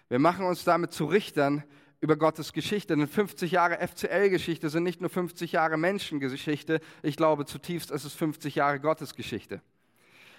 Wir 0.08 0.20
machen 0.20 0.46
uns 0.46 0.64
damit 0.64 0.92
zu 0.92 1.06
Richtern 1.06 1.64
über 2.02 2.16
Gottes 2.16 2.54
Geschichte. 2.54 2.96
Denn 2.96 3.08
50 3.08 3.52
Jahre 3.52 3.86
FCL-Geschichte 3.88 4.70
sind 4.70 4.84
nicht 4.84 5.02
nur 5.02 5.10
50 5.10 5.52
Jahre 5.52 5.78
Menschengeschichte. 5.78 6.80
Ich 7.04 7.16
glaube 7.18 7.46
zutiefst, 7.46 7.92
es 7.92 8.06
ist 8.06 8.16
50 8.16 8.56
Jahre 8.56 8.80
Gottes 8.80 9.16
Geschichte. 9.16 9.62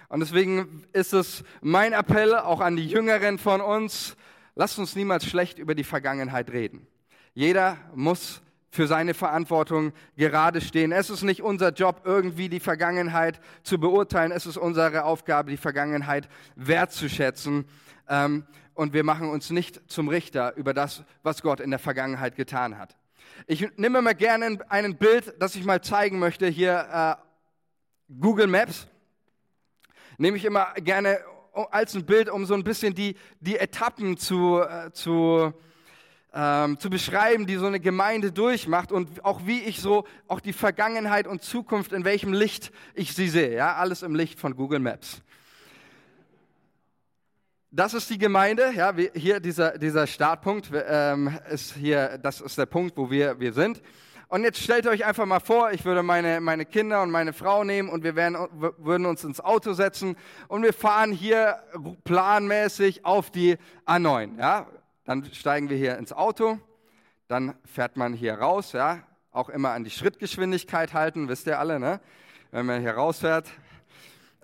Und 0.09 0.21
deswegen 0.21 0.85
ist 0.93 1.12
es 1.12 1.45
mein 1.61 1.93
Appell 1.93 2.35
auch 2.35 2.61
an 2.61 2.75
die 2.75 2.87
Jüngeren 2.87 3.38
von 3.38 3.61
uns, 3.61 4.17
lasst 4.57 4.79
uns 4.81 4.97
niemals 4.97 5.25
schlecht 5.25 5.61
über 5.61 5.76
die 5.76 5.85
Vergangenheit 5.85 6.50
reden. 6.50 6.87
Jeder 7.33 7.76
muss 7.95 8.43
für 8.70 8.86
seine 8.86 9.14
Verantwortung 9.14 9.92
gerade 10.16 10.60
stehen. 10.60 10.92
Es 10.92 11.10
ist 11.10 11.22
nicht 11.22 11.42
unser 11.42 11.72
Job, 11.72 12.02
irgendwie 12.04 12.48
die 12.48 12.60
Vergangenheit 12.60 13.40
zu 13.62 13.78
beurteilen. 13.78 14.30
Es 14.30 14.46
ist 14.46 14.56
unsere 14.56 15.04
Aufgabe, 15.04 15.50
die 15.50 15.56
Vergangenheit 15.56 16.28
wertzuschätzen. 16.54 17.66
Ähm, 18.08 18.44
und 18.74 18.92
wir 18.92 19.04
machen 19.04 19.28
uns 19.28 19.50
nicht 19.50 19.90
zum 19.90 20.08
Richter 20.08 20.54
über 20.56 20.72
das, 20.72 21.02
was 21.22 21.42
Gott 21.42 21.60
in 21.60 21.70
der 21.70 21.80
Vergangenheit 21.80 22.36
getan 22.36 22.78
hat. 22.78 22.96
Ich 23.46 23.68
nehme 23.76 24.00
mal 24.02 24.14
gerne 24.14 24.58
ein 24.68 24.96
Bild, 24.96 25.34
das 25.38 25.56
ich 25.56 25.64
mal 25.64 25.82
zeigen 25.82 26.18
möchte 26.18 26.46
hier. 26.46 27.18
Äh, 27.18 28.12
Google 28.20 28.46
Maps 28.46 28.86
nehme 30.16 30.36
ich 30.36 30.44
immer 30.44 30.72
gerne 30.74 31.18
als 31.52 31.94
ein 31.94 32.06
Bild, 32.06 32.28
um 32.28 32.46
so 32.46 32.54
ein 32.54 32.62
bisschen 32.64 32.94
die, 32.94 33.16
die 33.40 33.56
Etappen 33.56 34.16
zu, 34.16 34.60
äh, 34.60 34.92
zu 34.92 35.52
ähm, 36.32 36.78
zu 36.78 36.90
beschreiben, 36.90 37.46
die 37.46 37.56
so 37.56 37.66
eine 37.66 37.80
Gemeinde 37.80 38.32
durchmacht 38.32 38.92
und 38.92 39.25
auch 39.25 39.46
wie 39.46 39.60
ich 39.60 39.80
so 39.80 40.04
auch 40.28 40.40
die 40.40 40.52
Vergangenheit 40.52 41.26
und 41.26 41.42
Zukunft 41.42 41.92
in 41.92 42.04
welchem 42.04 42.32
Licht 42.32 42.70
ich 42.94 43.14
sie 43.14 43.28
sehe. 43.28 43.54
Ja, 43.54 43.75
alles 43.75 44.02
im 44.02 44.14
Licht 44.14 44.38
von 44.38 44.54
Google 44.54 44.78
Maps. 44.78 45.22
Das 47.72 47.94
ist 47.94 48.10
die 48.10 48.18
Gemeinde, 48.18 48.72
ja, 48.75 48.96
wie, 48.96 49.10
hier 49.14 49.38
dieser, 49.38 49.78
dieser 49.78 50.06
Startpunkt 50.06 50.70
ähm, 50.75 51.38
ist 51.50 51.75
hier, 51.75 52.18
das 52.18 52.40
ist 52.40 52.58
der 52.58 52.66
Punkt, 52.66 52.96
wo 52.96 53.10
wir, 53.10 53.38
wir 53.38 53.52
sind. 53.52 53.80
Und 54.26 54.44
jetzt 54.44 54.60
stellt 54.60 54.87
euch 54.87 55.04
einfach 55.04 55.26
mal 55.26 55.40
vor, 55.40 55.72
ich 55.72 55.84
würde 55.84 56.04
meine, 56.04 56.40
meine 56.40 56.64
Kinder 56.64 57.02
und 57.02 57.10
meine 57.10 57.32
Frau 57.32 57.64
nehmen 57.64 57.88
und 57.88 58.04
wir 58.04 58.14
werden, 58.14 58.37
würden 58.78 59.06
uns 59.06 59.25
ins 59.25 59.40
Auto 59.40 59.72
setzen 59.72 60.16
und 60.46 60.62
wir 60.62 60.72
fahren 60.72 61.10
hier 61.10 61.56
planmäßig 62.04 63.04
auf 63.04 63.30
die 63.30 63.56
A9. 63.87 64.38
Ja? 64.38 64.68
Dann 65.11 65.25
steigen 65.33 65.69
wir 65.69 65.76
hier 65.76 65.99
ins 65.99 66.12
Auto, 66.12 66.61
dann 67.26 67.57
fährt 67.64 67.97
man 67.97 68.12
hier 68.12 68.35
raus, 68.35 68.71
ja, 68.71 69.02
auch 69.33 69.49
immer 69.49 69.71
an 69.71 69.83
die 69.83 69.90
Schrittgeschwindigkeit 69.90 70.95
halten, 70.95 71.29
wisst 71.29 71.49
ihr 71.49 71.59
alle, 71.59 71.81
ne? 71.81 72.00
Wenn 72.52 72.64
man 72.64 72.81
hier 72.81 72.93
rausfährt, 72.93 73.49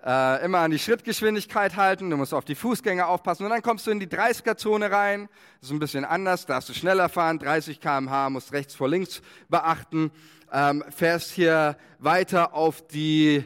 äh, 0.05 0.43
immer 0.43 0.57
an 0.57 0.71
die 0.71 0.79
Schrittgeschwindigkeit 0.79 1.77
halten, 1.77 2.09
du 2.09 2.17
musst 2.17 2.33
auf 2.33 2.43
die 2.43 2.53
Fußgänger 2.53 3.07
aufpassen. 3.07 3.45
Und 3.45 3.51
dann 3.51 3.61
kommst 3.61 3.87
du 3.87 3.91
in 3.91 4.01
die 4.01 4.07
30er-Zone 4.07 4.91
rein, 4.91 5.29
das 5.61 5.69
ist 5.69 5.73
ein 5.73 5.79
bisschen 5.79 6.03
anders, 6.03 6.45
da 6.45 6.55
darfst 6.55 6.67
du 6.67 6.73
schneller 6.73 7.07
fahren, 7.07 7.39
30 7.39 7.79
kmh, 7.79 8.29
musst 8.29 8.51
rechts 8.51 8.75
vor 8.75 8.89
links 8.89 9.21
beachten, 9.47 10.11
ähm, 10.51 10.83
fährst 10.89 11.31
hier 11.31 11.77
weiter 11.97 12.53
auf 12.53 12.85
die 12.85 13.45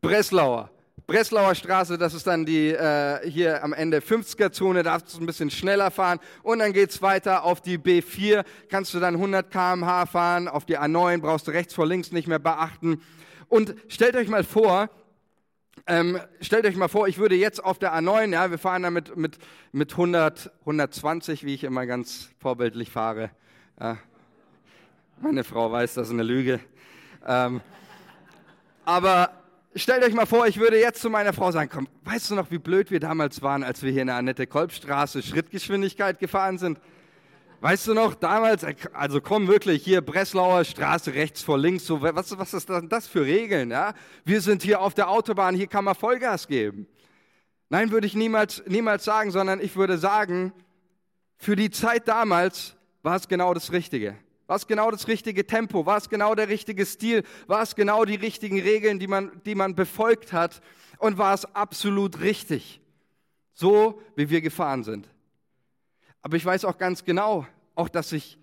Breslauer 0.00 0.68
Breslauer 1.06 1.54
Straße, 1.54 1.98
das 1.98 2.14
ist 2.14 2.26
dann 2.26 2.44
die 2.44 2.70
äh, 2.70 3.30
hier 3.30 3.62
am 3.62 3.72
Ende 3.72 4.00
50er-Zone, 4.00 4.82
da 4.82 4.90
darfst 4.90 5.14
du 5.16 5.20
ein 5.20 5.26
bisschen 5.26 5.52
schneller 5.52 5.92
fahren 5.92 6.18
und 6.42 6.58
dann 6.58 6.72
geht's 6.72 7.00
weiter 7.00 7.44
auf 7.44 7.60
die 7.60 7.78
B4, 7.78 8.44
kannst 8.68 8.92
du 8.92 8.98
dann 8.98 9.14
100 9.14 9.48
km/h 9.48 10.06
fahren, 10.06 10.48
auf 10.48 10.64
die 10.64 10.76
A9 10.76 11.20
brauchst 11.20 11.46
du 11.46 11.52
rechts 11.52 11.74
vor 11.74 11.86
links 11.86 12.10
nicht 12.10 12.26
mehr 12.26 12.40
beachten. 12.40 13.00
Und 13.48 13.76
stellt 13.86 14.16
euch 14.16 14.28
mal 14.28 14.42
vor, 14.42 14.90
ähm, 15.86 16.18
stellt 16.40 16.66
euch 16.66 16.74
mal 16.74 16.88
vor, 16.88 17.06
ich 17.06 17.18
würde 17.18 17.36
jetzt 17.36 17.62
auf 17.62 17.78
der 17.78 17.94
A9, 17.94 18.32
ja, 18.32 18.50
wir 18.50 18.58
fahren 18.58 18.82
da 18.82 18.90
mit, 18.90 19.16
mit, 19.16 19.38
mit 19.70 19.92
100, 19.92 20.50
120, 20.62 21.44
wie 21.44 21.54
ich 21.54 21.62
immer 21.62 21.86
ganz 21.86 22.30
vorbildlich 22.40 22.90
fahre. 22.90 23.30
Ja. 23.78 23.98
Meine 25.20 25.44
Frau 25.44 25.70
weiß, 25.70 25.94
das 25.94 26.08
ist 26.08 26.14
eine 26.14 26.24
Lüge. 26.24 26.58
Ähm, 27.24 27.60
aber 28.84 29.30
Stellt 29.78 30.02
euch 30.02 30.14
mal 30.14 30.24
vor, 30.24 30.46
ich 30.46 30.58
würde 30.58 30.80
jetzt 30.80 31.02
zu 31.02 31.10
meiner 31.10 31.34
Frau 31.34 31.52
sagen, 31.52 31.68
komm, 31.70 31.86
weißt 32.04 32.30
du 32.30 32.34
noch, 32.34 32.50
wie 32.50 32.56
blöd 32.56 32.90
wir 32.90 32.98
damals 32.98 33.42
waren, 33.42 33.62
als 33.62 33.82
wir 33.82 33.92
hier 33.92 34.00
in 34.00 34.06
der 34.06 34.16
Annette-Kolb-Straße 34.16 35.22
Schrittgeschwindigkeit 35.22 36.18
gefahren 36.18 36.56
sind? 36.56 36.80
Weißt 37.60 37.86
du 37.86 37.92
noch, 37.92 38.14
damals, 38.14 38.64
also 38.94 39.20
komm 39.20 39.48
wirklich, 39.48 39.84
hier 39.84 40.00
Breslauer 40.00 40.64
Straße 40.64 41.12
rechts 41.12 41.42
vor 41.42 41.58
links, 41.58 41.84
so, 41.84 42.00
was, 42.00 42.38
was 42.38 42.54
ist 42.54 42.70
das 42.88 43.06
für 43.06 43.26
Regeln, 43.26 43.70
ja? 43.70 43.92
Wir 44.24 44.40
sind 44.40 44.62
hier 44.62 44.80
auf 44.80 44.94
der 44.94 45.10
Autobahn, 45.10 45.54
hier 45.54 45.66
kann 45.66 45.84
man 45.84 45.94
Vollgas 45.94 46.48
geben. 46.48 46.86
Nein, 47.68 47.90
würde 47.90 48.06
ich 48.06 48.14
niemals, 48.14 48.62
niemals 48.66 49.04
sagen, 49.04 49.30
sondern 49.30 49.60
ich 49.60 49.76
würde 49.76 49.98
sagen, 49.98 50.54
für 51.36 51.54
die 51.54 51.70
Zeit 51.70 52.08
damals 52.08 52.76
war 53.02 53.16
es 53.16 53.28
genau 53.28 53.52
das 53.52 53.72
Richtige. 53.72 54.16
War 54.46 54.56
es 54.56 54.66
genau 54.66 54.90
das 54.90 55.08
richtige 55.08 55.46
Tempo? 55.46 55.86
War 55.86 55.96
es 55.96 56.08
genau 56.08 56.34
der 56.34 56.48
richtige 56.48 56.86
Stil? 56.86 57.24
War 57.46 57.62
es 57.62 57.74
genau 57.74 58.04
die 58.04 58.14
richtigen 58.14 58.60
Regeln, 58.60 58.98
die 58.98 59.08
man, 59.08 59.40
die 59.44 59.54
man 59.54 59.74
befolgt 59.74 60.32
hat? 60.32 60.60
Und 60.98 61.18
war 61.18 61.34
es 61.34 61.44
absolut 61.54 62.20
richtig? 62.20 62.80
So, 63.52 64.00
wie 64.14 64.30
wir 64.30 64.40
gefahren 64.40 64.84
sind. 64.84 65.08
Aber 66.22 66.36
ich 66.36 66.44
weiß 66.44 66.64
auch 66.64 66.78
ganz 66.78 67.04
genau, 67.04 67.46
auch 67.74 67.88
dass 67.88 68.12
ich 68.12 68.38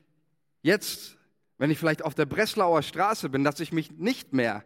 jetzt, 0.61 1.17
wenn 1.57 1.71
ich 1.71 1.79
vielleicht 1.79 2.03
auf 2.03 2.15
der 2.15 2.25
Breslauer 2.25 2.81
Straße 2.81 3.29
bin, 3.29 3.43
dass 3.43 3.59
ich 3.59 3.71
mich 3.71 3.91
nicht 3.91 4.33
mehr 4.33 4.65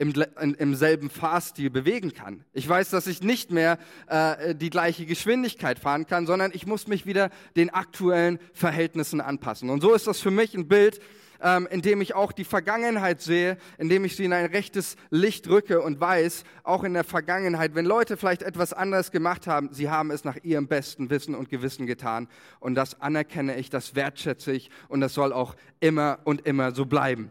im, 0.00 0.14
im 0.58 0.74
selben 0.74 1.10
Fahrstil 1.10 1.68
bewegen 1.68 2.14
kann. 2.14 2.44
Ich 2.54 2.66
weiß, 2.66 2.88
dass 2.88 3.06
ich 3.06 3.22
nicht 3.22 3.50
mehr 3.50 3.78
äh, 4.06 4.54
die 4.54 4.70
gleiche 4.70 5.04
Geschwindigkeit 5.04 5.78
fahren 5.78 6.06
kann, 6.06 6.26
sondern 6.26 6.52
ich 6.54 6.66
muss 6.66 6.88
mich 6.88 7.04
wieder 7.04 7.28
den 7.54 7.68
aktuellen 7.68 8.38
Verhältnissen 8.54 9.20
anpassen. 9.20 9.68
Und 9.68 9.82
so 9.82 9.92
ist 9.92 10.06
das 10.06 10.18
für 10.18 10.30
mich 10.30 10.54
ein 10.54 10.68
Bild, 10.68 11.00
ähm, 11.42 11.68
in 11.70 11.82
dem 11.82 12.00
ich 12.00 12.14
auch 12.14 12.32
die 12.32 12.44
Vergangenheit 12.44 13.20
sehe, 13.20 13.58
in 13.76 13.90
dem 13.90 14.06
ich 14.06 14.16
sie 14.16 14.24
in 14.24 14.32
ein 14.32 14.46
rechtes 14.46 14.96
Licht 15.10 15.46
rücke 15.48 15.82
und 15.82 16.00
weiß, 16.00 16.44
auch 16.62 16.82
in 16.82 16.94
der 16.94 17.04
Vergangenheit, 17.04 17.74
wenn 17.74 17.84
Leute 17.84 18.16
vielleicht 18.16 18.42
etwas 18.42 18.72
anderes 18.72 19.10
gemacht 19.10 19.46
haben, 19.46 19.68
sie 19.70 19.90
haben 19.90 20.10
es 20.10 20.24
nach 20.24 20.38
ihrem 20.42 20.66
besten 20.66 21.10
Wissen 21.10 21.34
und 21.34 21.50
Gewissen 21.50 21.86
getan. 21.86 22.26
Und 22.58 22.74
das 22.74 23.02
anerkenne 23.02 23.56
ich, 23.56 23.68
das 23.68 23.94
wertschätze 23.94 24.52
ich 24.52 24.70
und 24.88 25.02
das 25.02 25.12
soll 25.12 25.34
auch 25.34 25.56
immer 25.78 26.20
und 26.24 26.46
immer 26.46 26.74
so 26.74 26.86
bleiben. 26.86 27.30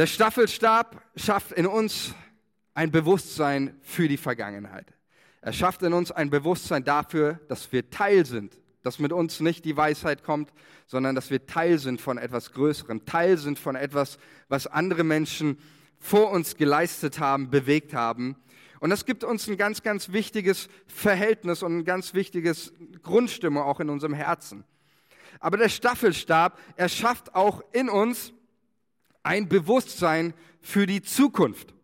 Der 0.00 0.06
Staffelstab 0.06 1.02
schafft 1.14 1.52
in 1.52 1.66
uns 1.66 2.14
ein 2.72 2.90
Bewusstsein 2.90 3.78
für 3.82 4.08
die 4.08 4.16
Vergangenheit. 4.16 4.94
Er 5.42 5.52
schafft 5.52 5.82
in 5.82 5.92
uns 5.92 6.10
ein 6.10 6.30
Bewusstsein 6.30 6.84
dafür, 6.84 7.38
dass 7.48 7.70
wir 7.70 7.90
Teil 7.90 8.24
sind, 8.24 8.58
dass 8.82 8.98
mit 8.98 9.12
uns 9.12 9.40
nicht 9.40 9.66
die 9.66 9.76
Weisheit 9.76 10.24
kommt, 10.24 10.54
sondern 10.86 11.14
dass 11.14 11.28
wir 11.28 11.44
Teil 11.44 11.78
sind 11.78 12.00
von 12.00 12.16
etwas 12.16 12.52
Größerem, 12.52 13.04
Teil 13.04 13.36
sind 13.36 13.58
von 13.58 13.76
etwas, 13.76 14.16
was 14.48 14.66
andere 14.66 15.04
Menschen 15.04 15.58
vor 15.98 16.30
uns 16.30 16.56
geleistet 16.56 17.20
haben, 17.20 17.50
bewegt 17.50 17.92
haben. 17.92 18.36
Und 18.78 18.88
das 18.88 19.04
gibt 19.04 19.22
uns 19.22 19.48
ein 19.48 19.58
ganz, 19.58 19.82
ganz 19.82 20.12
wichtiges 20.12 20.70
Verhältnis 20.86 21.62
und 21.62 21.76
ein 21.76 21.84
ganz 21.84 22.14
wichtiges 22.14 22.72
Grundstimmung 23.02 23.64
auch 23.64 23.80
in 23.80 23.90
unserem 23.90 24.14
Herzen. 24.14 24.64
Aber 25.40 25.58
der 25.58 25.68
Staffelstab, 25.68 26.58
er 26.76 26.88
schafft 26.88 27.34
auch 27.34 27.62
in 27.72 27.90
uns 27.90 28.32
ein 29.22 29.48
Bewusstsein 29.48 30.34
für 30.60 30.86
die 30.86 31.02
Zukunft. 31.02 31.74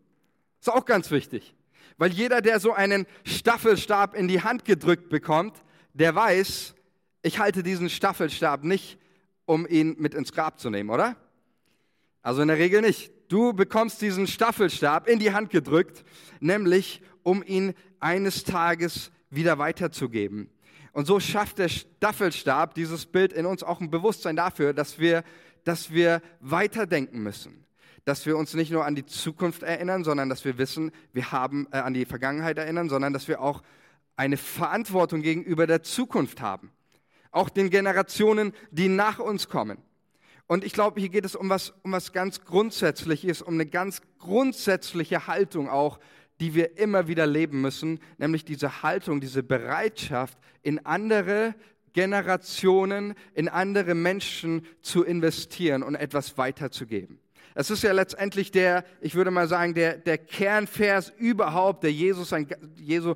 Ist 0.60 0.70
auch 0.70 0.84
ganz 0.84 1.10
wichtig. 1.10 1.54
Weil 1.98 2.12
jeder, 2.12 2.42
der 2.42 2.60
so 2.60 2.72
einen 2.72 3.06
Staffelstab 3.24 4.14
in 4.14 4.28
die 4.28 4.42
Hand 4.42 4.64
gedrückt 4.64 5.08
bekommt, 5.08 5.62
der 5.94 6.14
weiß, 6.14 6.74
ich 7.22 7.38
halte 7.38 7.62
diesen 7.62 7.88
Staffelstab 7.88 8.64
nicht, 8.64 8.98
um 9.46 9.66
ihn 9.66 9.96
mit 9.98 10.14
ins 10.14 10.32
Grab 10.32 10.60
zu 10.60 10.70
nehmen, 10.70 10.90
oder? 10.90 11.16
Also 12.22 12.42
in 12.42 12.48
der 12.48 12.58
Regel 12.58 12.82
nicht. 12.82 13.12
Du 13.28 13.52
bekommst 13.52 14.02
diesen 14.02 14.26
Staffelstab 14.26 15.08
in 15.08 15.18
die 15.18 15.32
Hand 15.32 15.50
gedrückt, 15.50 16.04
nämlich 16.40 17.00
um 17.22 17.42
ihn 17.42 17.74
eines 17.98 18.44
Tages 18.44 19.10
wieder 19.30 19.58
weiterzugeben. 19.58 20.50
Und 20.92 21.06
so 21.06 21.20
schafft 21.20 21.58
der 21.58 21.68
Staffelstab, 21.68 22.74
dieses 22.74 23.06
Bild 23.06 23.32
in 23.32 23.46
uns 23.46 23.62
auch 23.62 23.80
ein 23.80 23.90
Bewusstsein 23.90 24.36
dafür, 24.36 24.72
dass 24.72 24.98
wir 24.98 25.24
dass 25.66 25.90
wir 25.90 26.22
weiterdenken 26.38 27.22
müssen. 27.22 27.64
Dass 28.04 28.24
wir 28.24 28.36
uns 28.36 28.54
nicht 28.54 28.70
nur 28.70 28.84
an 28.84 28.94
die 28.94 29.04
Zukunft 29.04 29.64
erinnern, 29.64 30.04
sondern 30.04 30.28
dass 30.28 30.44
wir 30.44 30.58
wissen, 30.58 30.92
wir 31.12 31.32
haben 31.32 31.66
äh, 31.72 31.78
an 31.78 31.92
die 31.92 32.04
Vergangenheit 32.04 32.56
erinnern, 32.56 32.88
sondern 32.88 33.12
dass 33.12 33.26
wir 33.26 33.40
auch 33.40 33.62
eine 34.14 34.36
Verantwortung 34.36 35.22
gegenüber 35.22 35.66
der 35.66 35.82
Zukunft 35.82 36.40
haben. 36.40 36.70
auch 37.32 37.50
den 37.50 37.68
Generationen, 37.68 38.52
die 38.70 38.88
nach 38.88 39.18
uns 39.18 39.48
kommen. 39.48 39.76
Und 40.46 40.64
ich 40.64 40.72
glaube, 40.72 41.00
hier 41.00 41.10
geht 41.10 41.26
es 41.26 41.34
um 41.36 41.50
was, 41.50 41.74
um 41.82 41.92
was 41.92 42.12
ganz 42.12 42.44
Grundsätzliches, 42.44 43.42
um 43.42 43.54
eine 43.54 43.66
ganz 43.66 44.00
grundsätzliche 44.18 45.26
Haltung 45.26 45.68
auch, 45.68 45.98
die 46.40 46.54
wir 46.54 46.78
immer 46.78 47.08
wieder 47.08 47.26
leben 47.26 47.60
müssen, 47.60 48.00
nämlich 48.16 48.46
diese 48.46 48.82
Haltung, 48.82 49.20
diese 49.20 49.42
Bereitschaft, 49.42 50.38
in 50.62 50.86
andere 50.86 51.54
Generationen, 51.96 53.14
in 53.32 53.48
andere 53.48 53.94
Menschen 53.94 54.66
zu 54.82 55.02
investieren 55.02 55.82
und 55.82 55.94
etwas 55.94 56.36
weiterzugeben. 56.36 57.18
Es 57.54 57.70
ist 57.70 57.82
ja 57.82 57.92
letztendlich 57.92 58.50
der, 58.50 58.84
ich 59.00 59.14
würde 59.14 59.30
mal 59.30 59.48
sagen, 59.48 59.72
der, 59.72 59.96
der 59.96 60.18
Kernvers 60.18 61.10
überhaupt, 61.16 61.84
der 61.84 61.92
Jesus, 61.92 62.28
sein 62.28 62.46
Jesu 62.76 63.14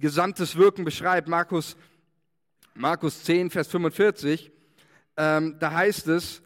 gesamtes 0.00 0.56
Wirken 0.56 0.84
beschreibt. 0.84 1.28
Markus, 1.28 1.76
Markus 2.74 3.22
10, 3.22 3.50
Vers 3.50 3.68
45. 3.68 4.50
Ähm, 5.16 5.54
da 5.60 5.70
heißt 5.70 6.08
es, 6.08 6.42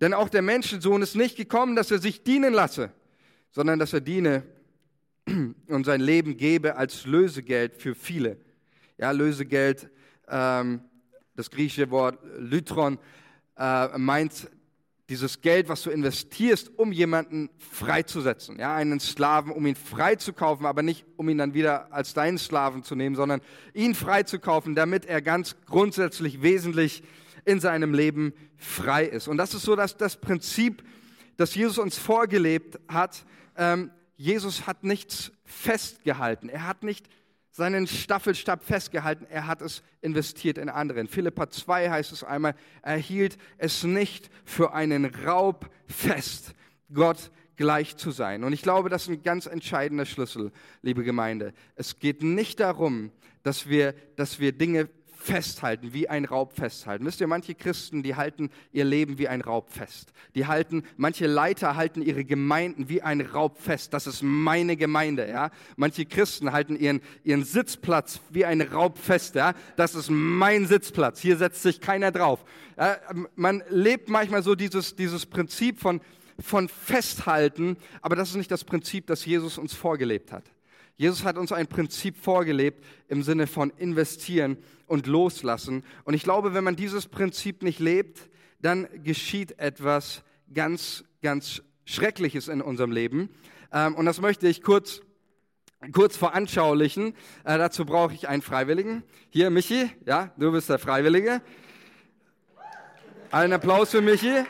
denn 0.00 0.14
auch 0.14 0.28
der 0.28 0.42
Menschensohn 0.42 1.02
ist 1.02 1.16
nicht 1.16 1.36
gekommen, 1.36 1.74
dass 1.74 1.90
er 1.90 1.98
sich 1.98 2.22
dienen 2.22 2.54
lasse, 2.54 2.92
sondern 3.50 3.80
dass 3.80 3.92
er 3.92 4.00
diene 4.00 4.44
und 5.66 5.84
sein 5.84 6.00
Leben 6.00 6.36
gebe 6.36 6.76
als 6.76 7.06
Lösegeld 7.06 7.74
für 7.74 7.96
viele. 7.96 8.36
Ja, 8.98 9.10
Lösegeld, 9.10 9.90
ähm, 10.28 10.80
das 11.34 11.50
griechische 11.50 11.90
Wort 11.90 12.18
Lytron, 12.38 12.98
äh, 13.58 13.98
meint 13.98 14.50
dieses 15.08 15.40
Geld, 15.40 15.68
was 15.68 15.82
du 15.82 15.90
investierst, 15.90 16.78
um 16.78 16.90
jemanden 16.90 17.48
freizusetzen, 17.58 18.58
ja, 18.58 18.74
einen 18.74 18.98
Sklaven, 18.98 19.52
um 19.52 19.64
ihn 19.66 19.76
freizukaufen, 19.76 20.66
aber 20.66 20.82
nicht 20.82 21.04
um 21.16 21.28
ihn 21.28 21.38
dann 21.38 21.54
wieder 21.54 21.92
als 21.92 22.12
deinen 22.12 22.38
Sklaven 22.38 22.82
zu 22.82 22.96
nehmen, 22.96 23.14
sondern 23.14 23.40
ihn 23.72 23.94
freizukaufen, 23.94 24.74
damit 24.74 25.06
er 25.06 25.22
ganz 25.22 25.56
grundsätzlich 25.66 26.42
wesentlich 26.42 27.04
in 27.44 27.60
seinem 27.60 27.94
Leben 27.94 28.32
frei 28.56 29.04
ist. 29.04 29.28
Und 29.28 29.36
das 29.36 29.54
ist 29.54 29.62
so 29.62 29.76
dass 29.76 29.96
das 29.96 30.16
Prinzip, 30.16 30.82
das 31.36 31.54
Jesus 31.54 31.78
uns 31.78 31.96
vorgelebt 31.96 32.80
hat. 32.88 33.24
Ähm, 33.56 33.92
Jesus 34.16 34.66
hat 34.66 34.82
nichts 34.82 35.30
festgehalten. 35.44 36.48
Er 36.48 36.66
hat 36.66 36.82
nicht 36.82 37.06
seinen 37.56 37.86
Staffelstab 37.86 38.62
festgehalten, 38.62 39.26
er 39.30 39.46
hat 39.46 39.62
es 39.62 39.82
investiert 40.02 40.58
in 40.58 40.68
andere. 40.68 41.00
In 41.00 41.08
Philippa 41.08 41.48
2 41.48 41.88
heißt 41.88 42.12
es 42.12 42.22
einmal, 42.22 42.54
er 42.82 42.98
hielt 42.98 43.38
es 43.56 43.82
nicht 43.82 44.28
für 44.44 44.74
einen 44.74 45.06
Raub 45.06 45.70
fest, 45.86 46.54
Gott 46.92 47.30
gleich 47.56 47.96
zu 47.96 48.10
sein. 48.10 48.44
Und 48.44 48.52
ich 48.52 48.60
glaube, 48.60 48.90
das 48.90 49.04
ist 49.04 49.08
ein 49.08 49.22
ganz 49.22 49.46
entscheidender 49.46 50.04
Schlüssel, 50.04 50.52
liebe 50.82 51.02
Gemeinde. 51.02 51.54
Es 51.76 51.98
geht 51.98 52.22
nicht 52.22 52.60
darum, 52.60 53.10
dass 53.42 53.66
wir, 53.66 53.94
dass 54.16 54.38
wir 54.38 54.52
Dinge 54.52 54.90
festhalten, 55.26 55.92
wie 55.92 56.08
ein 56.08 56.24
Raub 56.24 56.54
festhalten. 56.54 57.04
Wisst 57.04 57.20
ihr, 57.20 57.26
manche 57.26 57.54
Christen, 57.54 58.02
die 58.02 58.14
halten 58.14 58.50
ihr 58.72 58.84
Leben 58.84 59.18
wie 59.18 59.28
ein 59.28 59.40
Raub 59.40 59.70
fest. 59.70 60.12
Die 60.34 60.46
halten, 60.46 60.84
manche 60.96 61.26
Leiter 61.26 61.74
halten 61.76 62.00
ihre 62.00 62.24
Gemeinden 62.24 62.88
wie 62.88 63.02
ein 63.02 63.20
Raub 63.20 63.58
fest. 63.60 63.92
Das 63.92 64.06
ist 64.06 64.22
meine 64.22 64.76
Gemeinde, 64.76 65.28
ja. 65.28 65.50
Manche 65.76 66.06
Christen 66.06 66.52
halten 66.52 66.76
ihren, 66.76 67.00
ihren 67.24 67.44
Sitzplatz 67.44 68.20
wie 68.30 68.44
ein 68.44 68.60
Raub 68.60 68.98
fest, 68.98 69.34
ja. 69.34 69.54
Das 69.76 69.94
ist 69.94 70.08
mein 70.10 70.66
Sitzplatz. 70.66 71.20
Hier 71.20 71.36
setzt 71.36 71.62
sich 71.62 71.80
keiner 71.80 72.12
drauf. 72.12 72.44
Ja, 72.78 72.96
man 73.34 73.62
lebt 73.68 74.08
manchmal 74.08 74.42
so 74.42 74.54
dieses, 74.54 74.94
dieses 74.94 75.26
Prinzip 75.26 75.80
von, 75.80 76.00
von 76.38 76.68
Festhalten, 76.68 77.76
aber 78.00 78.14
das 78.14 78.30
ist 78.30 78.36
nicht 78.36 78.50
das 78.50 78.64
Prinzip, 78.64 79.06
das 79.06 79.24
Jesus 79.24 79.58
uns 79.58 79.74
vorgelebt 79.74 80.32
hat. 80.32 80.44
Jesus 80.96 81.24
hat 81.24 81.36
uns 81.36 81.52
ein 81.52 81.66
Prinzip 81.66 82.16
vorgelebt 82.16 82.82
im 83.08 83.22
Sinne 83.22 83.46
von 83.46 83.70
investieren 83.76 84.56
und 84.86 85.06
loslassen. 85.06 85.84
Und 86.04 86.14
ich 86.14 86.22
glaube, 86.22 86.54
wenn 86.54 86.64
man 86.64 86.76
dieses 86.76 87.06
Prinzip 87.06 87.62
nicht 87.62 87.80
lebt, 87.80 88.30
dann 88.60 88.88
geschieht 89.04 89.58
etwas 89.58 90.22
ganz, 90.52 91.04
ganz 91.22 91.62
Schreckliches 91.84 92.48
in 92.48 92.62
unserem 92.62 92.92
Leben. 92.92 93.28
Ähm, 93.72 93.94
und 93.94 94.06
das 94.06 94.20
möchte 94.20 94.48
ich 94.48 94.62
kurz, 94.62 95.02
kurz 95.92 96.16
veranschaulichen. 96.16 97.14
Äh, 97.44 97.58
dazu 97.58 97.84
brauche 97.84 98.14
ich 98.14 98.28
einen 98.28 98.42
Freiwilligen. 98.42 99.02
Hier, 99.28 99.50
Michi, 99.50 99.90
ja, 100.06 100.32
du 100.38 100.50
bist 100.50 100.70
der 100.70 100.78
Freiwillige. 100.78 101.42
Einen 103.30 103.52
Applaus 103.52 103.90
für 103.90 104.00
Michi. 104.00 104.46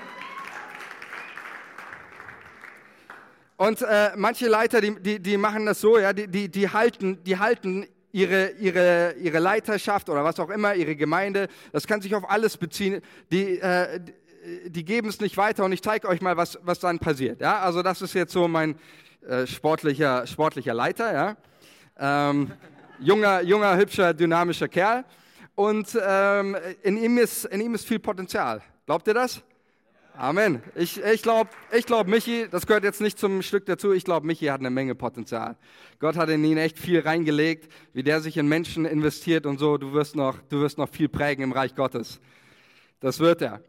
Und 3.57 3.81
äh, 3.83 4.11
manche 4.17 4.49
Leiter, 4.49 4.81
die, 4.81 5.01
die, 5.01 5.19
die 5.19 5.37
machen 5.37 5.67
das 5.67 5.81
so, 5.81 5.99
ja, 5.99 6.13
die, 6.13 6.29
die, 6.29 6.49
die 6.49 6.69
halten, 6.69 7.23
die 7.25 7.39
halten 7.39 7.87
ihre, 8.13 8.51
ihre, 8.53 9.15
ihre 9.15 9.39
Leiterschaft 9.39 10.09
oder 10.11 10.25
was 10.25 10.39
auch 10.41 10.51
immer, 10.51 10.75
ihre 10.75 10.95
Gemeinde, 10.95 11.49
das 11.73 11.87
kann 11.87 12.01
sich 12.01 12.15
auf 12.15 12.29
alles 12.29 12.57
beziehen, 12.57 13.01
die, 13.31 13.59
äh, 13.59 14.01
die 14.67 14.85
geben 14.85 15.09
es 15.09 15.21
nicht 15.21 15.37
weiter 15.37 15.65
und 15.65 15.73
ich 15.73 15.83
zeige 15.83 16.07
euch 16.09 16.21
mal, 16.21 16.37
was, 16.37 16.59
was 16.63 16.81
dann 16.81 16.99
passiert. 16.99 17.41
Ja? 17.41 17.61
Also 17.61 17.83
das 17.83 18.03
ist 18.03 18.15
jetzt 18.15 18.33
so 18.33 18.47
mein 18.47 18.79
äh, 19.27 19.47
sportlicher, 19.47 20.27
sportlicher 20.27 20.75
Leiter, 20.75 21.13
ja? 21.13 21.37
ähm, 21.99 22.53
junger, 23.01 23.41
junger, 23.43 23.77
hübscher, 23.77 24.13
dynamischer 24.13 24.69
Kerl 24.69 25.05
und 25.55 25.99
ähm, 26.01 26.57
in, 26.83 26.97
ihm 26.99 27.19
ist, 27.19 27.47
in 27.47 27.63
ihm 27.63 27.75
ist 27.75 27.87
viel 27.87 27.99
Potenzial. 27.99 28.63
Glaubt 28.85 29.09
ihr 29.09 29.15
das? 29.15 29.43
Amen. 30.19 30.63
Ich, 30.75 30.99
ich 31.03 31.21
glaube, 31.21 31.51
ich 31.71 31.85
glaub, 31.85 32.07
Michi, 32.07 32.47
das 32.51 32.67
gehört 32.67 32.85
jetzt 32.85 33.03
nicht 33.03 33.19
zum 33.19 33.43
Stück 33.43 33.67
dazu, 33.67 33.93
ich 33.93 34.03
glaube, 34.03 34.27
Michi 34.27 34.47
hat 34.47 34.61
eine 34.61 34.71
Menge 34.71 34.95
Potenzial. 34.95 35.57
Gott 35.99 36.17
hat 36.17 36.31
in 36.31 36.43
ihn 36.43 36.57
echt 36.57 36.79
viel 36.79 37.01
reingelegt, 37.01 37.71
wie 37.93 38.03
der 38.03 38.23
sich 38.23 38.39
in 38.39 38.49
Menschen 38.49 38.87
investiert 38.87 39.45
und 39.45 39.59
so, 39.59 39.77
du 39.77 39.93
wirst 39.93 40.17
noch, 40.17 40.39
du 40.49 40.63
wirst 40.63 40.79
noch 40.79 40.89
viel 40.89 41.11
prägen 41.11 41.43
im 41.43 41.53
Reich 41.53 41.75
Gottes. 41.75 42.19
Das 43.01 43.19
wird 43.19 43.43
er. 43.43 43.61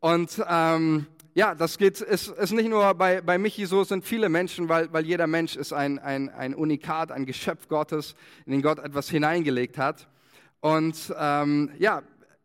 Und 0.00 0.44
ähm, 0.46 1.06
ja, 1.32 1.54
das 1.54 1.78
geht, 1.78 2.02
ist, 2.02 2.28
ist 2.28 2.52
nicht 2.52 2.68
nur 2.68 2.92
bei, 2.92 3.22
bei 3.22 3.38
Michi 3.38 3.64
so, 3.64 3.80
es 3.80 3.88
sind 3.88 4.04
viele 4.04 4.28
Menschen, 4.28 4.68
weil, 4.68 4.92
weil 4.92 5.06
jeder 5.06 5.26
Mensch 5.26 5.56
ist 5.56 5.72
ein, 5.72 5.98
ein, 5.98 6.28
ein 6.28 6.54
Unikat, 6.54 7.12
ein 7.12 7.24
Geschöpf 7.24 7.66
Gottes, 7.68 8.14
in 8.44 8.52
den 8.52 8.60
Gott 8.60 8.78
etwas 8.78 9.08
hineingelegt 9.08 9.78
hat. 9.78 10.06
Und 10.60 11.14
ähm, 11.18 11.70
ja, 11.78 12.02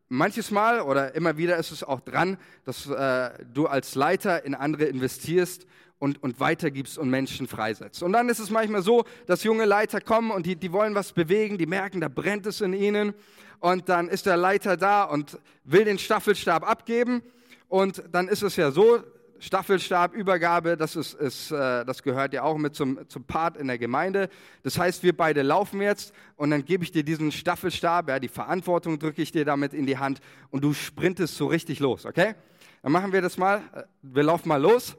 manches 0.09 0.51
Mal 0.51 0.81
oder 0.81 1.15
immer 1.15 1.37
wieder 1.37 1.57
ist 1.57 1.71
es 1.71 1.83
auch 1.83 2.01
dran, 2.01 2.37
dass 2.65 2.87
äh, 2.87 3.31
du 3.53 3.67
als 3.67 3.95
Leiter 3.95 4.43
in 4.43 4.55
andere 4.55 4.85
investierst 4.85 5.65
und, 5.99 6.21
und 6.23 6.39
weitergibst 6.39 6.97
und 6.97 7.09
Menschen 7.09 7.47
freisetzt. 7.47 8.01
Und 8.03 8.13
dann 8.13 8.29
ist 8.29 8.39
es 8.39 8.49
manchmal 8.49 8.81
so, 8.81 9.05
dass 9.27 9.43
junge 9.43 9.65
Leiter 9.65 10.01
kommen 10.01 10.31
und 10.31 10.45
die, 10.45 10.55
die 10.55 10.71
wollen 10.71 10.95
was 10.95 11.13
bewegen, 11.13 11.57
die 11.57 11.65
merken, 11.65 12.01
da 12.01 12.07
brennt 12.07 12.45
es 12.45 12.61
in 12.61 12.73
ihnen. 12.73 13.13
Und 13.59 13.89
dann 13.89 14.07
ist 14.07 14.25
der 14.25 14.37
Leiter 14.37 14.77
da 14.77 15.03
und 15.03 15.37
will 15.65 15.83
den 15.85 15.99
Staffelstab 15.99 16.67
abgeben. 16.67 17.21
Und 17.67 18.03
dann 18.11 18.29
ist 18.29 18.41
es 18.41 18.55
ja 18.55 18.71
so, 18.71 19.03
Staffelstabübergabe, 19.39 20.75
das 20.75 20.95
ist, 20.95 21.13
ist 21.13 21.51
äh, 21.51 21.85
das 21.85 22.03
gehört 22.03 22.33
ja 22.33 22.43
auch 22.43 22.57
mit 22.57 22.75
zum, 22.75 23.07
zum 23.07 23.23
Part 23.23 23.57
in 23.57 23.67
der 23.67 23.77
Gemeinde. 23.77 24.29
Das 24.63 24.77
heißt, 24.77 25.01
wir 25.03 25.15
beide 25.15 25.41
laufen 25.41 25.81
jetzt 25.81 26.13
und 26.35 26.51
dann 26.51 26.65
gebe 26.65 26.83
ich 26.83 26.91
dir 26.91 27.03
diesen 27.03 27.31
Staffelstab, 27.31 28.09
ja, 28.09 28.19
die 28.19 28.27
Verantwortung 28.27 28.99
drücke 28.99 29.21
ich 29.21 29.31
dir 29.31 29.45
damit 29.45 29.73
in 29.73 29.85
die 29.85 29.97
Hand 29.97 30.19
und 30.51 30.63
du 30.63 30.73
sprintest 30.73 31.37
so 31.37 31.47
richtig 31.47 31.79
los, 31.79 32.05
okay? 32.05 32.35
Dann 32.81 32.91
machen 32.91 33.13
wir 33.13 33.21
das 33.21 33.37
mal. 33.37 33.61
Äh, 33.73 33.83
wir 34.01 34.23
laufen 34.23 34.49
mal 34.49 34.61
los. 34.61 34.95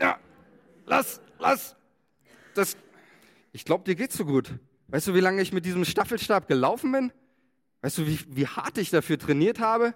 Ja, 0.00 0.18
lass, 0.86 1.20
lass. 1.38 1.76
Das, 2.54 2.76
ich 3.52 3.64
glaube, 3.64 3.84
dir 3.84 3.94
geht's 3.94 4.16
so 4.16 4.24
gut. 4.24 4.52
Weißt 4.88 5.06
du, 5.06 5.14
wie 5.14 5.20
lange 5.20 5.42
ich 5.42 5.52
mit 5.52 5.64
diesem 5.64 5.84
Staffelstab 5.84 6.48
gelaufen 6.48 6.90
bin? 6.90 7.12
Weißt 7.82 7.98
du, 7.98 8.06
wie, 8.06 8.18
wie 8.28 8.46
hart 8.46 8.78
ich 8.78 8.90
dafür 8.90 9.18
trainiert 9.18 9.60
habe? 9.60 9.94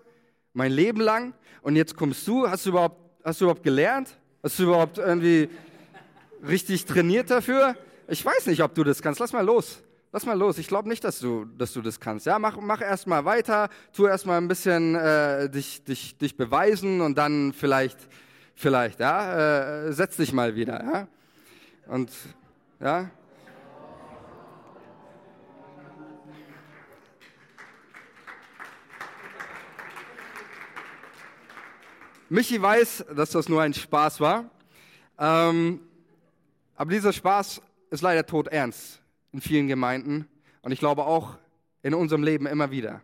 Mein 0.55 0.73
Leben 0.73 1.01
lang 1.01 1.35
und 1.61 1.77
jetzt 1.77 1.97
kommst 1.97 2.27
du, 2.27 2.49
hast 2.49 2.65
du 2.65 2.71
überhaupt, 2.71 3.01
hast 3.23 3.41
du 3.41 3.45
überhaupt 3.45 3.63
gelernt? 3.63 4.17
Hast 4.43 4.59
du 4.59 4.65
überhaupt 4.65 4.99
irgendwie 4.99 5.51
richtig 6.47 6.87
trainiert 6.87 7.31
dafür? 7.31 7.77
Ich 8.09 8.25
weiß 8.25 8.47
nicht, 8.47 8.63
ob 8.63 8.75
du 8.75 8.85
das 8.85 9.03
kannst. 9.03 9.21
Lass 9.21 9.33
mal 9.33 9.45
los. 9.45 9.83
Lass 10.13 10.27
mal 10.27 10.39
los. 10.39 10.59
Ich 10.59 10.69
glaube 10.69 10.89
nicht, 10.89 11.03
dass 11.03 11.19
du, 11.19 11.45
dass 11.45 11.73
du 11.73 11.83
das 11.83 11.99
kannst. 11.99 12.27
Ja, 12.27 12.39
mach, 12.39 12.57
mach 12.61 12.81
erst 12.81 13.07
mal 13.07 13.25
weiter. 13.25 13.69
Tu 13.93 14.07
erst 14.07 14.27
mal 14.27 14.39
ein 14.39 14.47
bisschen 14.47 14.95
äh, 14.95 15.51
dich, 15.51 15.83
dich, 15.83 16.17
dich 16.19 16.37
beweisen 16.37 17.01
und 17.01 17.19
dann 17.19 17.53
vielleicht, 17.53 17.99
vielleicht, 18.55 19.01
ja, 19.01 19.87
äh, 19.87 19.93
setz 19.93 20.17
dich 20.17 20.33
mal 20.33 20.55
wieder. 20.55 20.85
Ja, 20.85 21.09
und 21.89 22.13
ja, 22.81 23.11
Michi 32.35 32.61
weiß, 32.61 33.05
dass 33.15 33.31
das 33.31 33.49
nur 33.49 33.63
ein 33.63 33.73
Spaß 33.73 34.19
war. 34.19 34.51
Ähm, 35.21 35.79
aber 36.75 36.91
dieser 36.91 37.13
Spaß 37.13 37.63
ist 37.91 38.01
leider 38.01 38.27
todernst 38.27 39.01
in 39.31 39.41
vielen 39.41 39.69
Gemeinden 39.69 40.27
und 40.63 40.73
ich 40.73 40.81
glaube 40.81 41.05
auch 41.05 41.39
in 41.83 41.95
unserem 41.95 42.25
Leben 42.25 42.49
immer 42.49 42.73
wieder. 42.73 43.03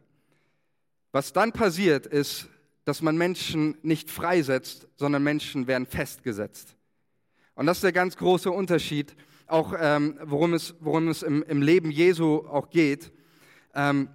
Was 1.12 1.32
dann 1.32 1.52
passiert, 1.52 2.06
ist, 2.06 2.48
dass 2.84 3.02
man 3.02 3.16
Menschen 3.16 3.78
nicht 3.82 4.10
freisetzt, 4.10 4.88
sondern 4.96 5.22
Menschen 5.22 5.68
werden 5.68 5.86
festgesetzt. 5.86 6.74
Und 7.54 7.66
das 7.66 7.76
ist 7.76 7.84
der 7.84 7.92
ganz 7.92 8.16
große 8.16 8.50
Unterschied, 8.50 9.14
auch 9.46 9.74
ähm, 9.78 10.18
worum 10.24 10.54
es, 10.54 10.74
worum 10.80 11.06
es 11.06 11.22
im, 11.22 11.44
im 11.44 11.62
Leben 11.62 11.92
Jesu 11.92 12.48
auch 12.48 12.68
geht. 12.68 13.12
ähm, 13.76 14.08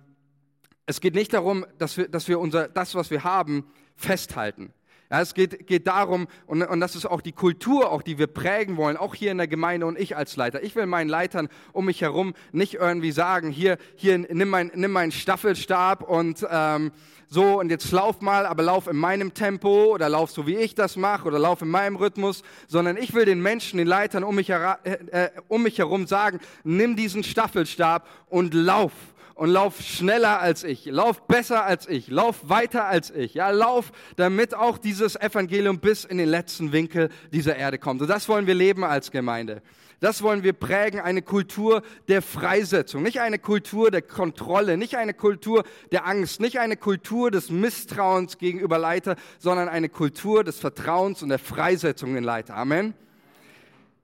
es 0.86 0.99
geht 0.99 1.15
nicht 1.15 1.32
darum, 1.32 1.65
dass 1.78 1.95
wir, 1.95 2.10
dass 2.10 2.28
wir 2.28 2.38
unser, 2.38 2.67
das, 2.67 2.95
was 2.95 3.10
wir 3.12 3.23
haben, 3.23 3.65
festhalten. 3.95 4.73
Ja, 5.12 5.22
es 5.22 5.36
geht, 5.36 5.68
geht 5.68 5.86
darum, 5.86 6.28
und, 6.48 6.63
und 6.63 6.80
das 6.80 6.96
ist 6.96 7.06
auch 7.06 7.22
die 7.22 7.32
Kultur, 7.32 7.91
auch 7.91 8.02
die 8.02 8.18
wir 8.18 8.26
prägen 8.26 8.76
wollen, 8.76 8.98
auch 8.98 9.13
hier 9.13 9.32
in 9.32 9.38
der 9.38 9.48
Gemeinde 9.48 9.86
und 9.86 10.00
ich 10.00 10.18
als 10.18 10.36
Leiter. 10.36 10.63
Ich 10.63 10.76
will 10.76 10.88
meinen 10.88 11.10
Leitern 11.10 11.48
um 11.74 11.86
mich 11.86 12.02
herum 12.02 12.34
nicht 12.52 12.76
irgendwie 12.76 13.12
sagen, 13.12 13.52
hier, 13.52 13.78
hier 13.96 14.18
nimm, 14.18 14.50
mein, 14.50 14.72
nimm 14.74 14.91
meinen 14.91 15.12
Staffelstab 15.12 16.02
und 16.02 16.46
ähm, 16.50 16.91
so 17.28 17.60
und 17.60 17.70
jetzt 17.70 17.91
lauf 17.91 18.22
mal, 18.22 18.48
aber 18.48 18.63
lauf 18.63 18.88
in 18.88 18.98
meinem 18.98 19.34
Tempo 19.34 19.94
oder 19.94 20.10
lauf 20.10 20.32
so 20.32 20.48
wie 20.48 20.56
ich 20.56 20.74
das 20.74 20.96
mache 20.96 21.28
oder 21.28 21.38
lauf 21.38 21.62
in 21.62 21.70
meinem 21.70 21.98
Rhythmus, 21.98 22.41
sondern 22.68 22.98
ich 22.98 23.13
will 23.13 23.26
den 23.26 23.41
Menschen, 23.41 23.78
den 23.78 23.88
Leitern 23.88 24.24
um 24.24 24.36
mich, 24.36 24.50
äh, 24.50 24.76
äh, 24.84 25.30
um 25.48 25.63
mich 25.63 25.78
herum 25.78 26.08
sagen, 26.08 26.39
nimm 26.63 26.96
diesen 26.96 27.24
Staffelstab 27.24 28.08
und 28.28 28.54
lauf 28.54 28.91
und 29.36 29.50
lauf 29.50 29.82
schneller 29.82 30.39
als 30.39 30.63
ich, 30.63 30.86
lauf 30.86 31.28
besser 31.28 31.65
als 31.65 31.88
ich, 31.88 32.08
lauf 32.08 32.50
weiter 32.50 32.86
als 32.86 33.12
ich. 33.12 33.34
Ja, 33.34 33.50
lauf, 33.52 33.91
damit 34.15 34.56
auch 34.56 34.78
dieses 34.78 35.17
Evangelium 35.17 35.80
bis 35.80 36.06
in 36.06 36.17
den 36.17 36.30
letzten 36.30 36.71
Winkel 36.71 37.10
dieser 37.32 37.58
Erde 37.58 37.78
kommt. 37.78 38.02
Und 38.02 38.08
das 38.08 38.30
wollen 38.30 38.48
wir 38.48 38.56
leben 38.56 38.86
als 38.86 39.12
Gemeinde. 39.12 39.62
Das 40.00 40.21
wollen 40.21 40.43
wir 40.43 40.54
prägen, 40.54 41.00
eine 41.00 41.21
Kultur 41.21 41.82
der 42.08 42.21
Freisetzung, 42.21 43.04
nicht 43.04 43.19
eine 43.21 43.39
Kultur 43.39 43.91
der 43.91 44.02
Kontrolle, 44.02 44.78
nicht 44.78 44.95
eine 44.95 45.13
Kultur 45.13 45.63
der 45.91 46.06
Angst, 46.06 46.39
nicht 46.39 46.60
eine 46.60 46.78
Kultur 46.78 47.32
des 47.32 47.50
Misstrauens 47.50 48.38
gegenüber 48.38 48.78
Leiter, 48.78 49.15
sondern 49.39 49.67
eine 49.67 49.89
Kultur 49.89 50.43
des 50.43 50.60
Vertrauens 50.60 51.24
und 51.24 51.30
der 51.30 51.39
Freisetzung 51.39 52.15
in 52.15 52.24
Leiter. 52.24 52.56
Amen. 52.56 52.93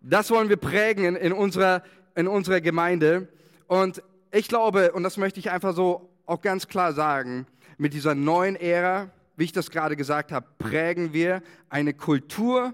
Das 0.01 0.31
wollen 0.31 0.49
wir 0.49 0.57
prägen 0.57 1.05
in, 1.05 1.15
in 1.15 1.33
unserer, 1.33 1.83
in 2.15 2.27
unserer 2.27 2.61
Gemeinde. 2.61 3.27
Und 3.67 4.01
ich 4.31 4.47
glaube, 4.47 4.93
und 4.93 5.03
das 5.03 5.17
möchte 5.17 5.39
ich 5.39 5.51
einfach 5.51 5.75
so 5.75 6.09
auch 6.25 6.41
ganz 6.41 6.67
klar 6.67 6.93
sagen, 6.93 7.45
mit 7.77 7.93
dieser 7.93 8.15
neuen 8.15 8.55
Ära, 8.55 9.09
wie 9.35 9.45
ich 9.45 9.51
das 9.51 9.71
gerade 9.71 9.95
gesagt 9.95 10.31
habe, 10.31 10.47
prägen 10.57 11.13
wir 11.13 11.41
eine 11.69 11.93
Kultur 11.93 12.73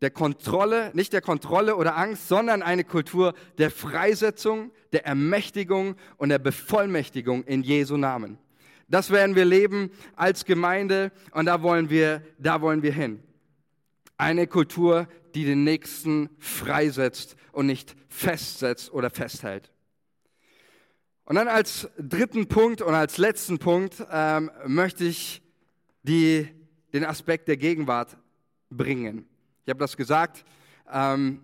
der 0.00 0.10
Kontrolle, 0.10 0.90
nicht 0.92 1.12
der 1.12 1.22
Kontrolle 1.22 1.76
oder 1.76 1.96
Angst, 1.96 2.28
sondern 2.28 2.62
eine 2.62 2.84
Kultur 2.84 3.32
der 3.56 3.70
Freisetzung, 3.70 4.70
der 4.92 5.06
Ermächtigung 5.06 5.96
und 6.18 6.28
der 6.28 6.38
Bevollmächtigung 6.38 7.44
in 7.44 7.62
Jesu 7.62 7.96
Namen. 7.96 8.38
Das 8.86 9.10
werden 9.10 9.34
wir 9.34 9.46
leben 9.46 9.90
als 10.14 10.44
Gemeinde 10.44 11.10
und 11.32 11.46
da 11.46 11.62
wollen 11.62 11.88
wir, 11.88 12.22
da 12.38 12.60
wollen 12.60 12.82
wir 12.82 12.92
hin. 12.92 13.22
Eine 14.18 14.46
Kultur, 14.46 15.08
die 15.34 15.44
den 15.44 15.64
Nächsten 15.64 16.28
freisetzt 16.38 17.34
und 17.52 17.66
nicht 17.66 17.96
festsetzt 18.08 18.92
oder 18.92 19.10
festhält. 19.10 19.73
Und 21.26 21.36
dann 21.36 21.48
als 21.48 21.88
dritten 21.98 22.48
Punkt 22.48 22.82
und 22.82 22.94
als 22.94 23.16
letzten 23.16 23.58
Punkt 23.58 24.04
ähm, 24.10 24.50
möchte 24.66 25.04
ich 25.04 25.40
die, 26.02 26.46
den 26.92 27.04
Aspekt 27.04 27.48
der 27.48 27.56
Gegenwart 27.56 28.18
bringen. 28.68 29.26
Ich 29.64 29.70
habe 29.70 29.80
das 29.80 29.96
gesagt, 29.96 30.44
ähm, 30.92 31.42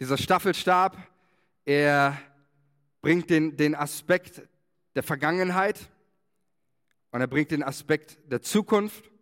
dieser 0.00 0.18
Staffelstab, 0.18 0.96
er 1.64 2.20
bringt 3.02 3.30
den, 3.30 3.56
den 3.56 3.76
Aspekt 3.76 4.42
der 4.96 5.04
Vergangenheit 5.04 5.78
und 7.12 7.20
er 7.20 7.28
bringt 7.28 7.52
den 7.52 7.62
Aspekt 7.62 8.18
der 8.28 8.42
Zukunft 8.42 9.12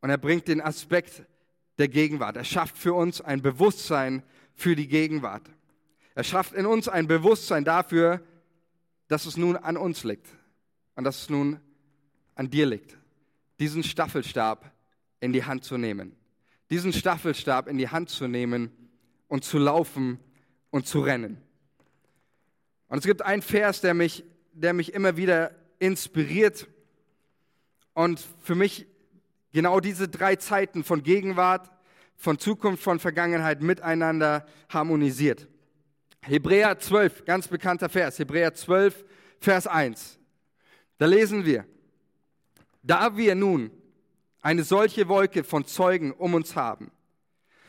und 0.00 0.08
er 0.08 0.18
bringt 0.18 0.48
den 0.48 0.62
Aspekt 0.62 1.26
der 1.76 1.88
Gegenwart. 1.88 2.36
Er 2.36 2.44
schafft 2.44 2.78
für 2.78 2.94
uns 2.94 3.20
ein 3.20 3.42
Bewusstsein 3.42 4.22
für 4.54 4.74
die 4.74 4.88
Gegenwart. 4.88 5.50
Er 6.14 6.24
schafft 6.24 6.54
in 6.54 6.64
uns 6.64 6.88
ein 6.88 7.06
Bewusstsein 7.06 7.64
dafür, 7.64 8.22
dass 9.14 9.26
es 9.26 9.36
nun 9.36 9.56
an 9.56 9.76
uns 9.76 10.02
liegt 10.02 10.26
und 10.96 11.04
dass 11.04 11.22
es 11.22 11.30
nun 11.30 11.60
an 12.34 12.50
dir 12.50 12.66
liegt, 12.66 12.98
diesen 13.60 13.84
Staffelstab 13.84 14.72
in 15.20 15.32
die 15.32 15.44
Hand 15.44 15.62
zu 15.62 15.78
nehmen. 15.78 16.16
Diesen 16.68 16.92
Staffelstab 16.92 17.68
in 17.68 17.78
die 17.78 17.88
Hand 17.88 18.10
zu 18.10 18.26
nehmen 18.26 18.72
und 19.28 19.44
zu 19.44 19.58
laufen 19.58 20.18
und 20.70 20.88
zu 20.88 20.98
rennen. 20.98 21.40
Und 22.88 22.98
es 22.98 23.04
gibt 23.04 23.22
einen 23.22 23.42
Vers, 23.42 23.80
der 23.80 23.94
mich, 23.94 24.24
der 24.52 24.72
mich 24.72 24.92
immer 24.92 25.16
wieder 25.16 25.52
inspiriert 25.78 26.66
und 27.92 28.20
für 28.40 28.56
mich 28.56 28.84
genau 29.52 29.78
diese 29.78 30.08
drei 30.08 30.34
Zeiten 30.34 30.82
von 30.82 31.04
Gegenwart, 31.04 31.70
von 32.16 32.40
Zukunft, 32.40 32.82
von 32.82 32.98
Vergangenheit 32.98 33.62
miteinander 33.62 34.44
harmonisiert. 34.70 35.46
Hebräer 36.26 36.78
12, 36.78 37.26
ganz 37.26 37.48
bekannter 37.48 37.90
Vers, 37.90 38.18
Hebräer 38.18 38.54
12, 38.54 39.04
Vers 39.40 39.66
1. 39.66 40.18
Da 40.96 41.04
lesen 41.04 41.44
wir, 41.44 41.66
da 42.82 43.18
wir 43.18 43.34
nun 43.34 43.70
eine 44.40 44.64
solche 44.64 45.08
Wolke 45.08 45.44
von 45.44 45.66
Zeugen 45.66 46.12
um 46.12 46.32
uns 46.32 46.56
haben, 46.56 46.90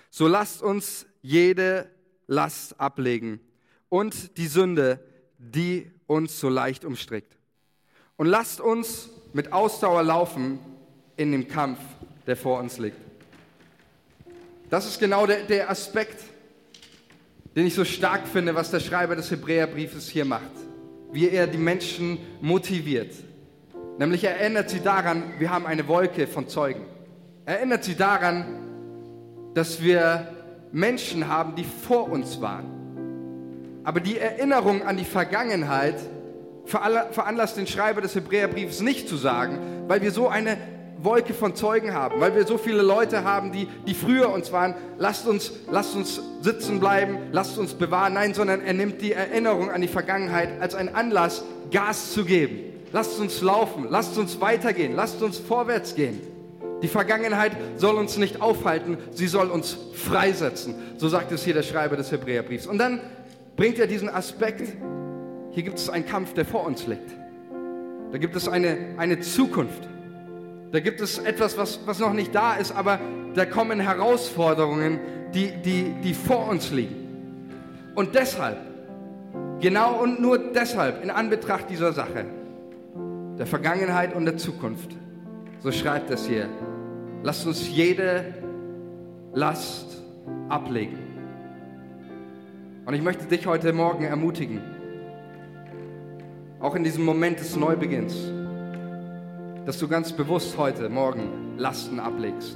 so 0.09 0.29
lasst 0.29 0.61
uns 0.61 1.05
jede 1.21 1.91
Last 2.27 2.79
ablegen 2.79 3.41
und 3.89 4.37
die 4.37 4.47
Sünde, 4.47 5.03
die 5.37 5.91
uns 6.07 6.39
so 6.39 6.47
leicht 6.47 6.85
umstrickt. 6.85 7.37
Und 8.15 8.27
lasst 8.27 8.61
uns 8.61 9.09
mit 9.33 9.51
Ausdauer 9.51 10.03
laufen 10.03 10.59
in 11.17 11.33
dem 11.33 11.49
Kampf, 11.49 11.79
der 12.25 12.37
vor 12.37 12.59
uns 12.59 12.77
liegt. 12.77 12.97
Das 14.69 14.85
ist 14.85 14.97
genau 14.97 15.27
der, 15.27 15.43
der 15.43 15.69
Aspekt, 15.69 16.23
den 17.55 17.65
ich 17.65 17.73
so 17.73 17.85
stark 17.85 18.27
finde, 18.27 18.53
was 18.55 18.71
der 18.71 18.79
Schreiber 18.79 19.15
des 19.15 19.31
Hebräerbriefes 19.31 20.09
hier 20.09 20.25
macht. 20.25 20.51
Wie 21.11 21.29
er 21.29 21.47
die 21.47 21.57
Menschen 21.57 22.17
motiviert. 22.41 23.13
Nämlich 23.97 24.25
erinnert 24.25 24.69
sie 24.69 24.81
daran, 24.81 25.23
wir 25.39 25.49
haben 25.49 25.65
eine 25.65 25.87
Wolke 25.87 26.27
von 26.27 26.49
Zeugen. 26.49 26.85
Erinnert 27.45 27.85
sie 27.85 27.95
daran, 27.95 28.45
dass 29.53 29.81
wir 29.81 30.27
Menschen 30.73 31.29
haben, 31.29 31.55
die 31.55 31.63
vor 31.63 32.11
uns 32.11 32.41
waren. 32.41 32.65
Aber 33.85 34.01
die 34.01 34.17
Erinnerung 34.17 34.83
an 34.83 34.97
die 34.97 35.05
Vergangenheit 35.05 35.95
veranlasst 36.65 37.55
den 37.55 37.67
Schreiber 37.67 38.01
des 38.01 38.15
Hebräerbriefes 38.15 38.81
nicht 38.81 39.07
zu 39.07 39.15
sagen, 39.15 39.59
weil 39.87 40.01
wir 40.01 40.11
so 40.11 40.27
eine 40.27 40.57
Wolke 41.05 41.33
von 41.33 41.55
Zeugen 41.55 41.93
haben, 41.93 42.19
weil 42.19 42.35
wir 42.35 42.45
so 42.45 42.57
viele 42.57 42.81
Leute 42.81 43.23
haben, 43.23 43.51
die, 43.51 43.67
die 43.87 43.93
früher 43.93 44.33
uns 44.33 44.51
waren. 44.51 44.75
Lasst 44.97 45.27
uns, 45.27 45.53
lasst 45.71 45.95
uns 45.95 46.21
sitzen 46.41 46.79
bleiben, 46.79 47.17
lasst 47.31 47.57
uns 47.57 47.73
bewahren. 47.73 48.13
Nein, 48.13 48.33
sondern 48.33 48.61
er 48.61 48.73
nimmt 48.73 49.01
die 49.01 49.13
Erinnerung 49.13 49.71
an 49.71 49.81
die 49.81 49.87
Vergangenheit 49.87 50.59
als 50.59 50.75
einen 50.75 50.89
Anlass, 50.89 51.43
Gas 51.71 52.11
zu 52.11 52.25
geben. 52.25 52.73
Lasst 52.91 53.19
uns 53.19 53.41
laufen, 53.41 53.87
lasst 53.89 54.17
uns 54.17 54.41
weitergehen, 54.41 54.93
lasst 54.95 55.21
uns 55.21 55.37
vorwärts 55.37 55.95
gehen. 55.95 56.19
Die 56.81 56.87
Vergangenheit 56.87 57.53
soll 57.77 57.95
uns 57.95 58.17
nicht 58.17 58.41
aufhalten, 58.41 58.97
sie 59.11 59.27
soll 59.27 59.49
uns 59.49 59.77
freisetzen. 59.93 60.75
So 60.97 61.07
sagt 61.07 61.31
es 61.31 61.43
hier 61.43 61.53
der 61.53 61.63
Schreiber 61.63 61.95
des 61.95 62.11
Hebräerbriefs. 62.11 62.67
Und 62.67 62.77
dann 62.77 62.99
bringt 63.55 63.79
er 63.79 63.87
diesen 63.87 64.09
Aspekt, 64.09 64.73
hier 65.51 65.63
gibt 65.63 65.77
es 65.77 65.89
einen 65.89 66.05
Kampf, 66.05 66.33
der 66.33 66.45
vor 66.45 66.65
uns 66.65 66.85
liegt. 66.85 67.11
Da 68.11 68.17
gibt 68.17 68.35
es 68.35 68.47
eine, 68.47 68.95
eine 68.97 69.19
Zukunft. 69.21 69.94
Da 70.75 70.81
gibt 70.81 70.99
es 70.99 71.19
etwas, 71.19 71.57
was, 71.57 71.79
was 71.85 71.99
noch 71.99 72.11
nicht 72.11 72.35
da 72.35 72.55
ist, 72.55 72.75
aber 72.75 72.99
da 73.33 73.45
kommen 73.45 73.79
Herausforderungen, 73.79 74.99
die, 75.33 75.53
die, 75.63 75.95
die 76.03 76.13
vor 76.13 76.49
uns 76.49 76.69
liegen. 76.69 77.49
Und 77.95 78.13
deshalb, 78.13 78.57
genau 79.61 79.93
und 80.03 80.19
nur 80.19 80.38
deshalb, 80.38 81.01
in 81.01 81.11
Anbetracht 81.11 81.69
dieser 81.69 81.93
Sache, 81.93 82.25
der 83.39 83.45
Vergangenheit 83.45 84.13
und 84.13 84.25
der 84.25 84.35
Zukunft, 84.35 84.89
so 85.61 85.71
schreibt 85.71 86.11
es 86.11 86.27
hier, 86.27 86.49
lasst 87.23 87.47
uns 87.47 87.69
jede 87.69 88.33
Last 89.33 90.03
ablegen. 90.49 90.99
Und 92.85 92.93
ich 92.95 93.01
möchte 93.01 93.23
dich 93.27 93.47
heute 93.47 93.71
Morgen 93.71 94.03
ermutigen, 94.03 94.59
auch 96.59 96.75
in 96.75 96.83
diesem 96.83 97.05
Moment 97.05 97.39
des 97.39 97.55
Neubeginns, 97.55 98.13
dass 99.65 99.80
du 99.80 99.88
ganz 99.88 100.13
bewusst 100.13 100.58
heute 100.60 100.89
Morgen 100.89 101.58
Lasten 101.58 101.99
ablegst. 101.99 102.56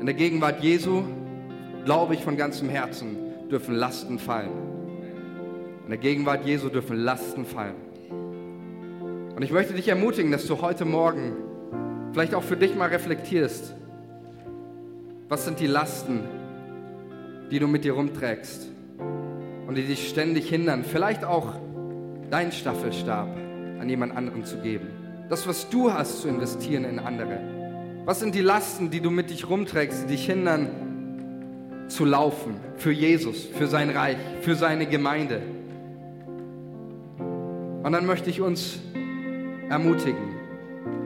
In 0.00 0.06
der 0.06 0.14
Gegenwart 0.14 0.62
Jesu, 0.62 1.02
glaube 1.84 2.14
ich 2.14 2.24
von 2.24 2.38
ganzem 2.38 2.70
Herzen, 2.70 3.18
dürfen 3.50 3.74
Lasten 3.74 4.18
fallen. 4.18 4.50
In 5.84 5.90
der 5.90 5.98
Gegenwart 5.98 6.46
Jesu 6.46 6.70
dürfen 6.70 6.96
Lasten 6.96 7.44
fallen. 7.44 7.74
Und 9.36 9.42
ich 9.42 9.52
möchte 9.52 9.74
dich 9.74 9.88
ermutigen, 9.88 10.32
dass 10.32 10.46
du 10.46 10.62
heute 10.62 10.86
Morgen 10.86 11.36
vielleicht 12.12 12.34
auch 12.34 12.42
für 12.42 12.56
dich 12.56 12.74
mal 12.74 12.88
reflektierst. 12.88 13.74
Was 15.28 15.44
sind 15.44 15.60
die 15.60 15.66
Lasten, 15.66 16.20
die 17.50 17.58
du 17.58 17.68
mit 17.68 17.84
dir 17.84 17.92
rumträgst 17.92 18.68
und 19.66 19.74
die 19.74 19.82
dich 19.82 20.08
ständig 20.08 20.48
hindern, 20.48 20.82
vielleicht 20.82 21.24
auch 21.24 21.56
deinen 22.30 22.52
Staffelstab 22.52 23.28
an 23.80 23.88
jemand 23.88 24.16
anderen 24.16 24.46
zu 24.46 24.56
geben? 24.58 24.97
Das, 25.28 25.46
was 25.46 25.68
du 25.68 25.92
hast, 25.92 26.22
zu 26.22 26.28
investieren 26.28 26.84
in 26.84 26.98
andere? 26.98 27.40
Was 28.04 28.20
sind 28.20 28.34
die 28.34 28.40
Lasten, 28.40 28.90
die 28.90 29.00
du 29.00 29.10
mit 29.10 29.30
dich 29.30 29.48
rumträgst, 29.48 30.04
die 30.04 30.06
dich 30.08 30.26
hindern, 30.26 30.68
zu 31.88 32.04
laufen 32.04 32.56
für 32.76 32.92
Jesus, 32.92 33.44
für 33.44 33.66
sein 33.66 33.90
Reich, 33.90 34.16
für 34.40 34.54
seine 34.54 34.86
Gemeinde? 34.86 35.42
Und 37.82 37.92
dann 37.92 38.06
möchte 38.06 38.30
ich 38.30 38.40
uns 38.40 38.78
ermutigen, 39.68 40.36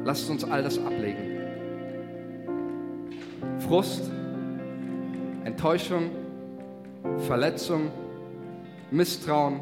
lasst 0.04 0.30
uns 0.30 0.44
all 0.44 0.62
das 0.62 0.78
ablegen. 0.78 1.32
Frust, 3.58 4.10
Enttäuschung, 5.44 6.10
Verletzung, 7.26 7.90
Misstrauen, 8.90 9.60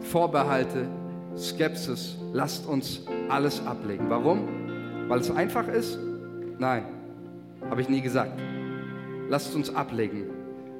Vorbehalte, 0.00 0.88
Skepsis, 1.36 2.16
lasst 2.32 2.66
uns 2.66 3.02
alles 3.28 3.64
ablegen. 3.66 4.06
Warum? 4.08 4.48
Weil 5.08 5.20
es 5.20 5.30
einfach 5.30 5.68
ist? 5.68 5.98
Nein, 6.58 6.84
habe 7.68 7.80
ich 7.80 7.88
nie 7.88 8.00
gesagt. 8.00 8.40
Lasst 9.28 9.54
uns 9.54 9.74
ablegen, 9.74 10.24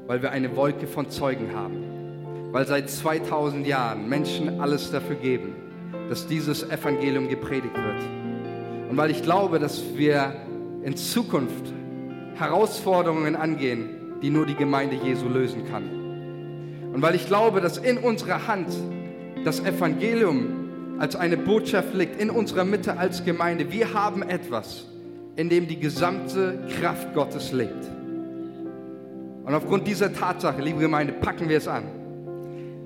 weil 0.07 0.23
wir 0.23 0.31
eine 0.31 0.57
Wolke 0.57 0.87
von 0.87 1.09
Zeugen 1.09 1.55
haben. 1.55 2.51
Weil 2.53 2.67
seit 2.67 2.91
2000 2.91 3.67
Jahren 3.67 4.09
Menschen 4.09 4.61
alles 4.61 4.91
dafür 4.91 5.17
geben, 5.17 5.55
dass 6.09 6.27
dieses 6.27 6.69
Evangelium 6.69 7.29
gepredigt 7.29 7.77
wird. 7.77 8.91
Und 8.91 8.97
weil 8.97 9.11
ich 9.11 9.23
glaube, 9.23 9.61
dass 9.61 9.97
wir 9.97 10.35
in 10.83 10.97
Zukunft 10.97 11.73
Herausforderungen 12.35 13.37
angehen, 13.37 14.19
die 14.23 14.31
nur 14.31 14.47
die 14.47 14.57
Gemeinde 14.57 14.97
Jesu 14.97 15.29
lösen 15.29 15.65
kann. 15.71 15.85
Und 16.93 17.03
weil 17.03 17.15
ich 17.15 17.27
glaube, 17.27 17.61
dass 17.61 17.79
in 17.79 17.99
unserer 17.99 18.49
Hand 18.49 18.69
das 19.45 19.61
Evangelium 19.61 20.99
als 20.99 21.17
eine 21.17 21.37
Botschaft 21.37 21.95
liegt, 21.95 22.21
in 22.21 22.31
unserer 22.31 22.65
Mitte 22.65 22.99
als 22.99 23.25
Gemeinde. 23.25 23.73
Wir 23.73 23.95
haben 23.95 24.23
etwas, 24.23 24.85
in 25.37 25.49
dem 25.49 25.67
die 25.67 25.79
gesamte 25.79 26.59
Kraft 26.79 27.15
Gottes 27.15 27.53
lebt. 27.53 27.89
Und 29.45 29.55
aufgrund 29.55 29.87
dieser 29.89 30.13
Tatsache, 30.13 30.61
liebe 30.61 30.81
Gemeinde, 30.81 31.15
packen 31.15 31.49
wir 31.49 31.57
es 31.57 31.67
an. 31.67 31.85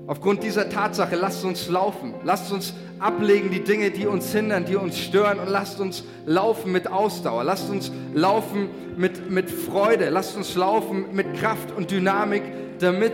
Aufgrund 0.07 0.43
dieser 0.43 0.69
Tatsache 0.69 1.15
lasst 1.15 1.43
uns 1.43 1.67
laufen. 1.67 2.13
Lasst 2.23 2.51
uns 2.51 2.73
ablegen 2.99 3.49
die 3.51 3.63
Dinge, 3.63 3.91
die 3.91 4.05
uns 4.05 4.31
hindern, 4.31 4.65
die 4.65 4.75
uns 4.75 4.97
stören 4.97 5.39
und 5.39 5.49
lasst 5.49 5.79
uns 5.79 6.03
laufen 6.25 6.71
mit 6.71 6.87
Ausdauer. 6.87 7.43
Lasst 7.43 7.69
uns 7.69 7.91
laufen 8.13 8.69
mit, 8.97 9.29
mit 9.31 9.49
Freude. 9.49 10.09
Lasst 10.09 10.37
uns 10.37 10.55
laufen 10.55 11.05
mit 11.11 11.33
Kraft 11.35 11.71
und 11.75 11.91
Dynamik, 11.91 12.43
damit 12.79 13.13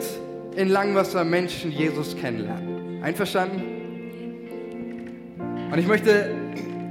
in 0.55 0.69
Langwasser 0.69 1.23
Menschen 1.23 1.71
Jesus 1.71 2.15
kennenlernen. 2.17 2.70
Einverstanden? 3.01 3.63
Und 5.71 5.77
ich 5.77 5.87
möchte 5.87 6.31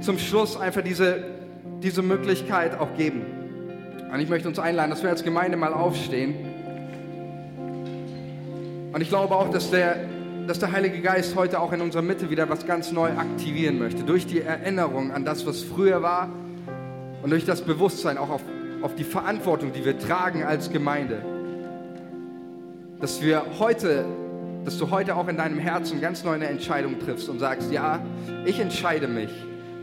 zum 0.01 0.17
Schluss 0.17 0.57
einfach 0.57 0.81
diese, 0.81 1.23
diese 1.81 2.01
Möglichkeit 2.01 2.79
auch 2.79 2.95
geben. 2.97 3.21
Und 4.11 4.19
ich 4.19 4.27
möchte 4.27 4.47
uns 4.47 4.59
einladen, 4.59 4.89
dass 4.89 5.03
wir 5.03 5.09
als 5.09 5.23
Gemeinde 5.23 5.55
mal 5.57 5.73
aufstehen. 5.73 6.35
Und 8.91 9.01
ich 9.01 9.09
glaube 9.09 9.35
auch, 9.35 9.49
dass 9.49 9.71
der, 9.71 9.95
dass 10.47 10.59
der 10.59 10.71
Heilige 10.71 10.99
Geist 10.99 11.35
heute 11.35 11.59
auch 11.59 11.71
in 11.71 11.79
unserer 11.79 12.01
Mitte 12.01 12.29
wieder 12.29 12.49
was 12.49 12.65
ganz 12.65 12.91
neu 12.91 13.09
aktivieren 13.11 13.79
möchte. 13.79 14.03
Durch 14.03 14.25
die 14.25 14.41
Erinnerung 14.41 15.11
an 15.11 15.23
das, 15.23 15.45
was 15.45 15.61
früher 15.61 16.01
war 16.01 16.29
und 17.23 17.29
durch 17.29 17.45
das 17.45 17.61
Bewusstsein 17.61 18.17
auch 18.17 18.29
auf, 18.29 18.41
auf 18.81 18.95
die 18.95 19.03
Verantwortung, 19.05 19.71
die 19.71 19.85
wir 19.85 19.97
tragen 19.97 20.43
als 20.43 20.71
Gemeinde. 20.71 21.23
Dass 22.99 23.21
wir 23.21 23.43
heute, 23.59 24.05
dass 24.65 24.77
du 24.77 24.91
heute 24.91 25.15
auch 25.15 25.27
in 25.27 25.37
deinem 25.37 25.59
Herzen 25.59 26.01
ganz 26.01 26.23
neu 26.23 26.33
eine 26.33 26.47
Entscheidung 26.47 26.99
triffst 26.99 27.29
und 27.29 27.39
sagst, 27.39 27.71
ja, 27.71 27.99
ich 28.45 28.59
entscheide 28.59 29.07
mich, 29.07 29.31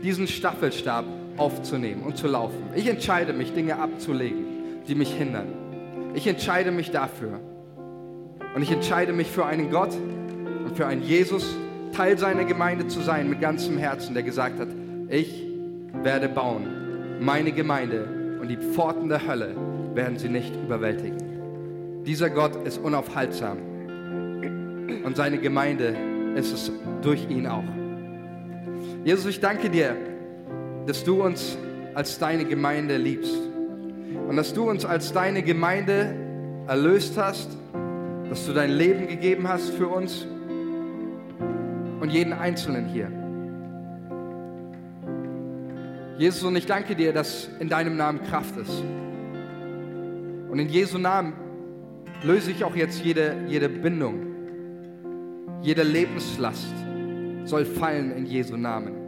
diesen 0.03 0.27
Staffelstab 0.27 1.05
aufzunehmen 1.37 2.03
und 2.03 2.17
zu 2.17 2.27
laufen. 2.27 2.69
Ich 2.75 2.87
entscheide 2.87 3.33
mich, 3.33 3.53
Dinge 3.53 3.77
abzulegen, 3.77 4.45
die 4.87 4.95
mich 4.95 5.13
hindern. 5.13 5.47
Ich 6.13 6.27
entscheide 6.27 6.71
mich 6.71 6.91
dafür. 6.91 7.39
Und 8.55 8.61
ich 8.61 8.71
entscheide 8.71 9.13
mich 9.13 9.27
für 9.27 9.45
einen 9.45 9.69
Gott 9.69 9.93
und 10.65 10.75
für 10.75 10.87
einen 10.87 11.03
Jesus, 11.03 11.45
Teil 11.93 12.17
seiner 12.17 12.45
Gemeinde 12.45 12.87
zu 12.87 13.01
sein 13.01 13.29
mit 13.29 13.41
ganzem 13.41 13.77
Herzen, 13.77 14.13
der 14.13 14.23
gesagt 14.23 14.59
hat, 14.59 14.69
ich 15.09 15.45
werde 16.03 16.29
bauen, 16.29 16.67
meine 17.19 17.51
Gemeinde 17.51 18.37
und 18.39 18.47
die 18.47 18.57
Pforten 18.57 19.09
der 19.09 19.27
Hölle 19.27 19.55
werden 19.95 20.17
sie 20.17 20.29
nicht 20.29 20.55
überwältigen. 20.55 21.17
Dieser 22.05 22.29
Gott 22.29 22.55
ist 22.65 22.77
unaufhaltsam 22.77 23.57
und 25.03 25.15
seine 25.15 25.37
Gemeinde 25.37 25.95
ist 26.35 26.53
es 26.53 26.71
durch 27.01 27.29
ihn 27.29 27.47
auch. 27.47 27.63
Jesus, 29.03 29.25
ich 29.25 29.39
danke 29.39 29.69
dir, 29.69 29.95
dass 30.85 31.03
du 31.03 31.23
uns 31.23 31.57
als 31.93 32.19
deine 32.19 32.45
Gemeinde 32.45 32.97
liebst 32.97 33.35
und 34.27 34.35
dass 34.35 34.53
du 34.53 34.69
uns 34.69 34.85
als 34.85 35.13
deine 35.13 35.43
Gemeinde 35.43 36.13
erlöst 36.67 37.17
hast, 37.17 37.49
dass 38.29 38.45
du 38.45 38.53
dein 38.53 38.71
Leben 38.71 39.07
gegeben 39.07 39.47
hast 39.47 39.71
für 39.71 39.87
uns 39.87 40.27
und 41.99 42.09
jeden 42.09 42.33
Einzelnen 42.33 42.87
hier. 42.87 43.11
Jesus, 46.17 46.43
und 46.43 46.55
ich 46.55 46.65
danke 46.65 46.95
dir, 46.95 47.13
dass 47.13 47.49
in 47.59 47.69
deinem 47.69 47.95
Namen 47.95 48.21
Kraft 48.23 48.57
ist. 48.57 48.83
Und 50.49 50.59
in 50.59 50.67
Jesu 50.67 50.97
Namen 50.97 51.33
löse 52.23 52.51
ich 52.51 52.63
auch 52.63 52.75
jetzt 52.75 53.03
jede, 53.03 53.35
jede 53.47 53.69
Bindung, 53.69 54.28
jede 55.61 55.83
Lebenslast 55.83 56.73
soll 57.45 57.65
fallen 57.65 58.11
in 58.11 58.25
Jesu 58.25 58.57
Namen. 58.57 58.98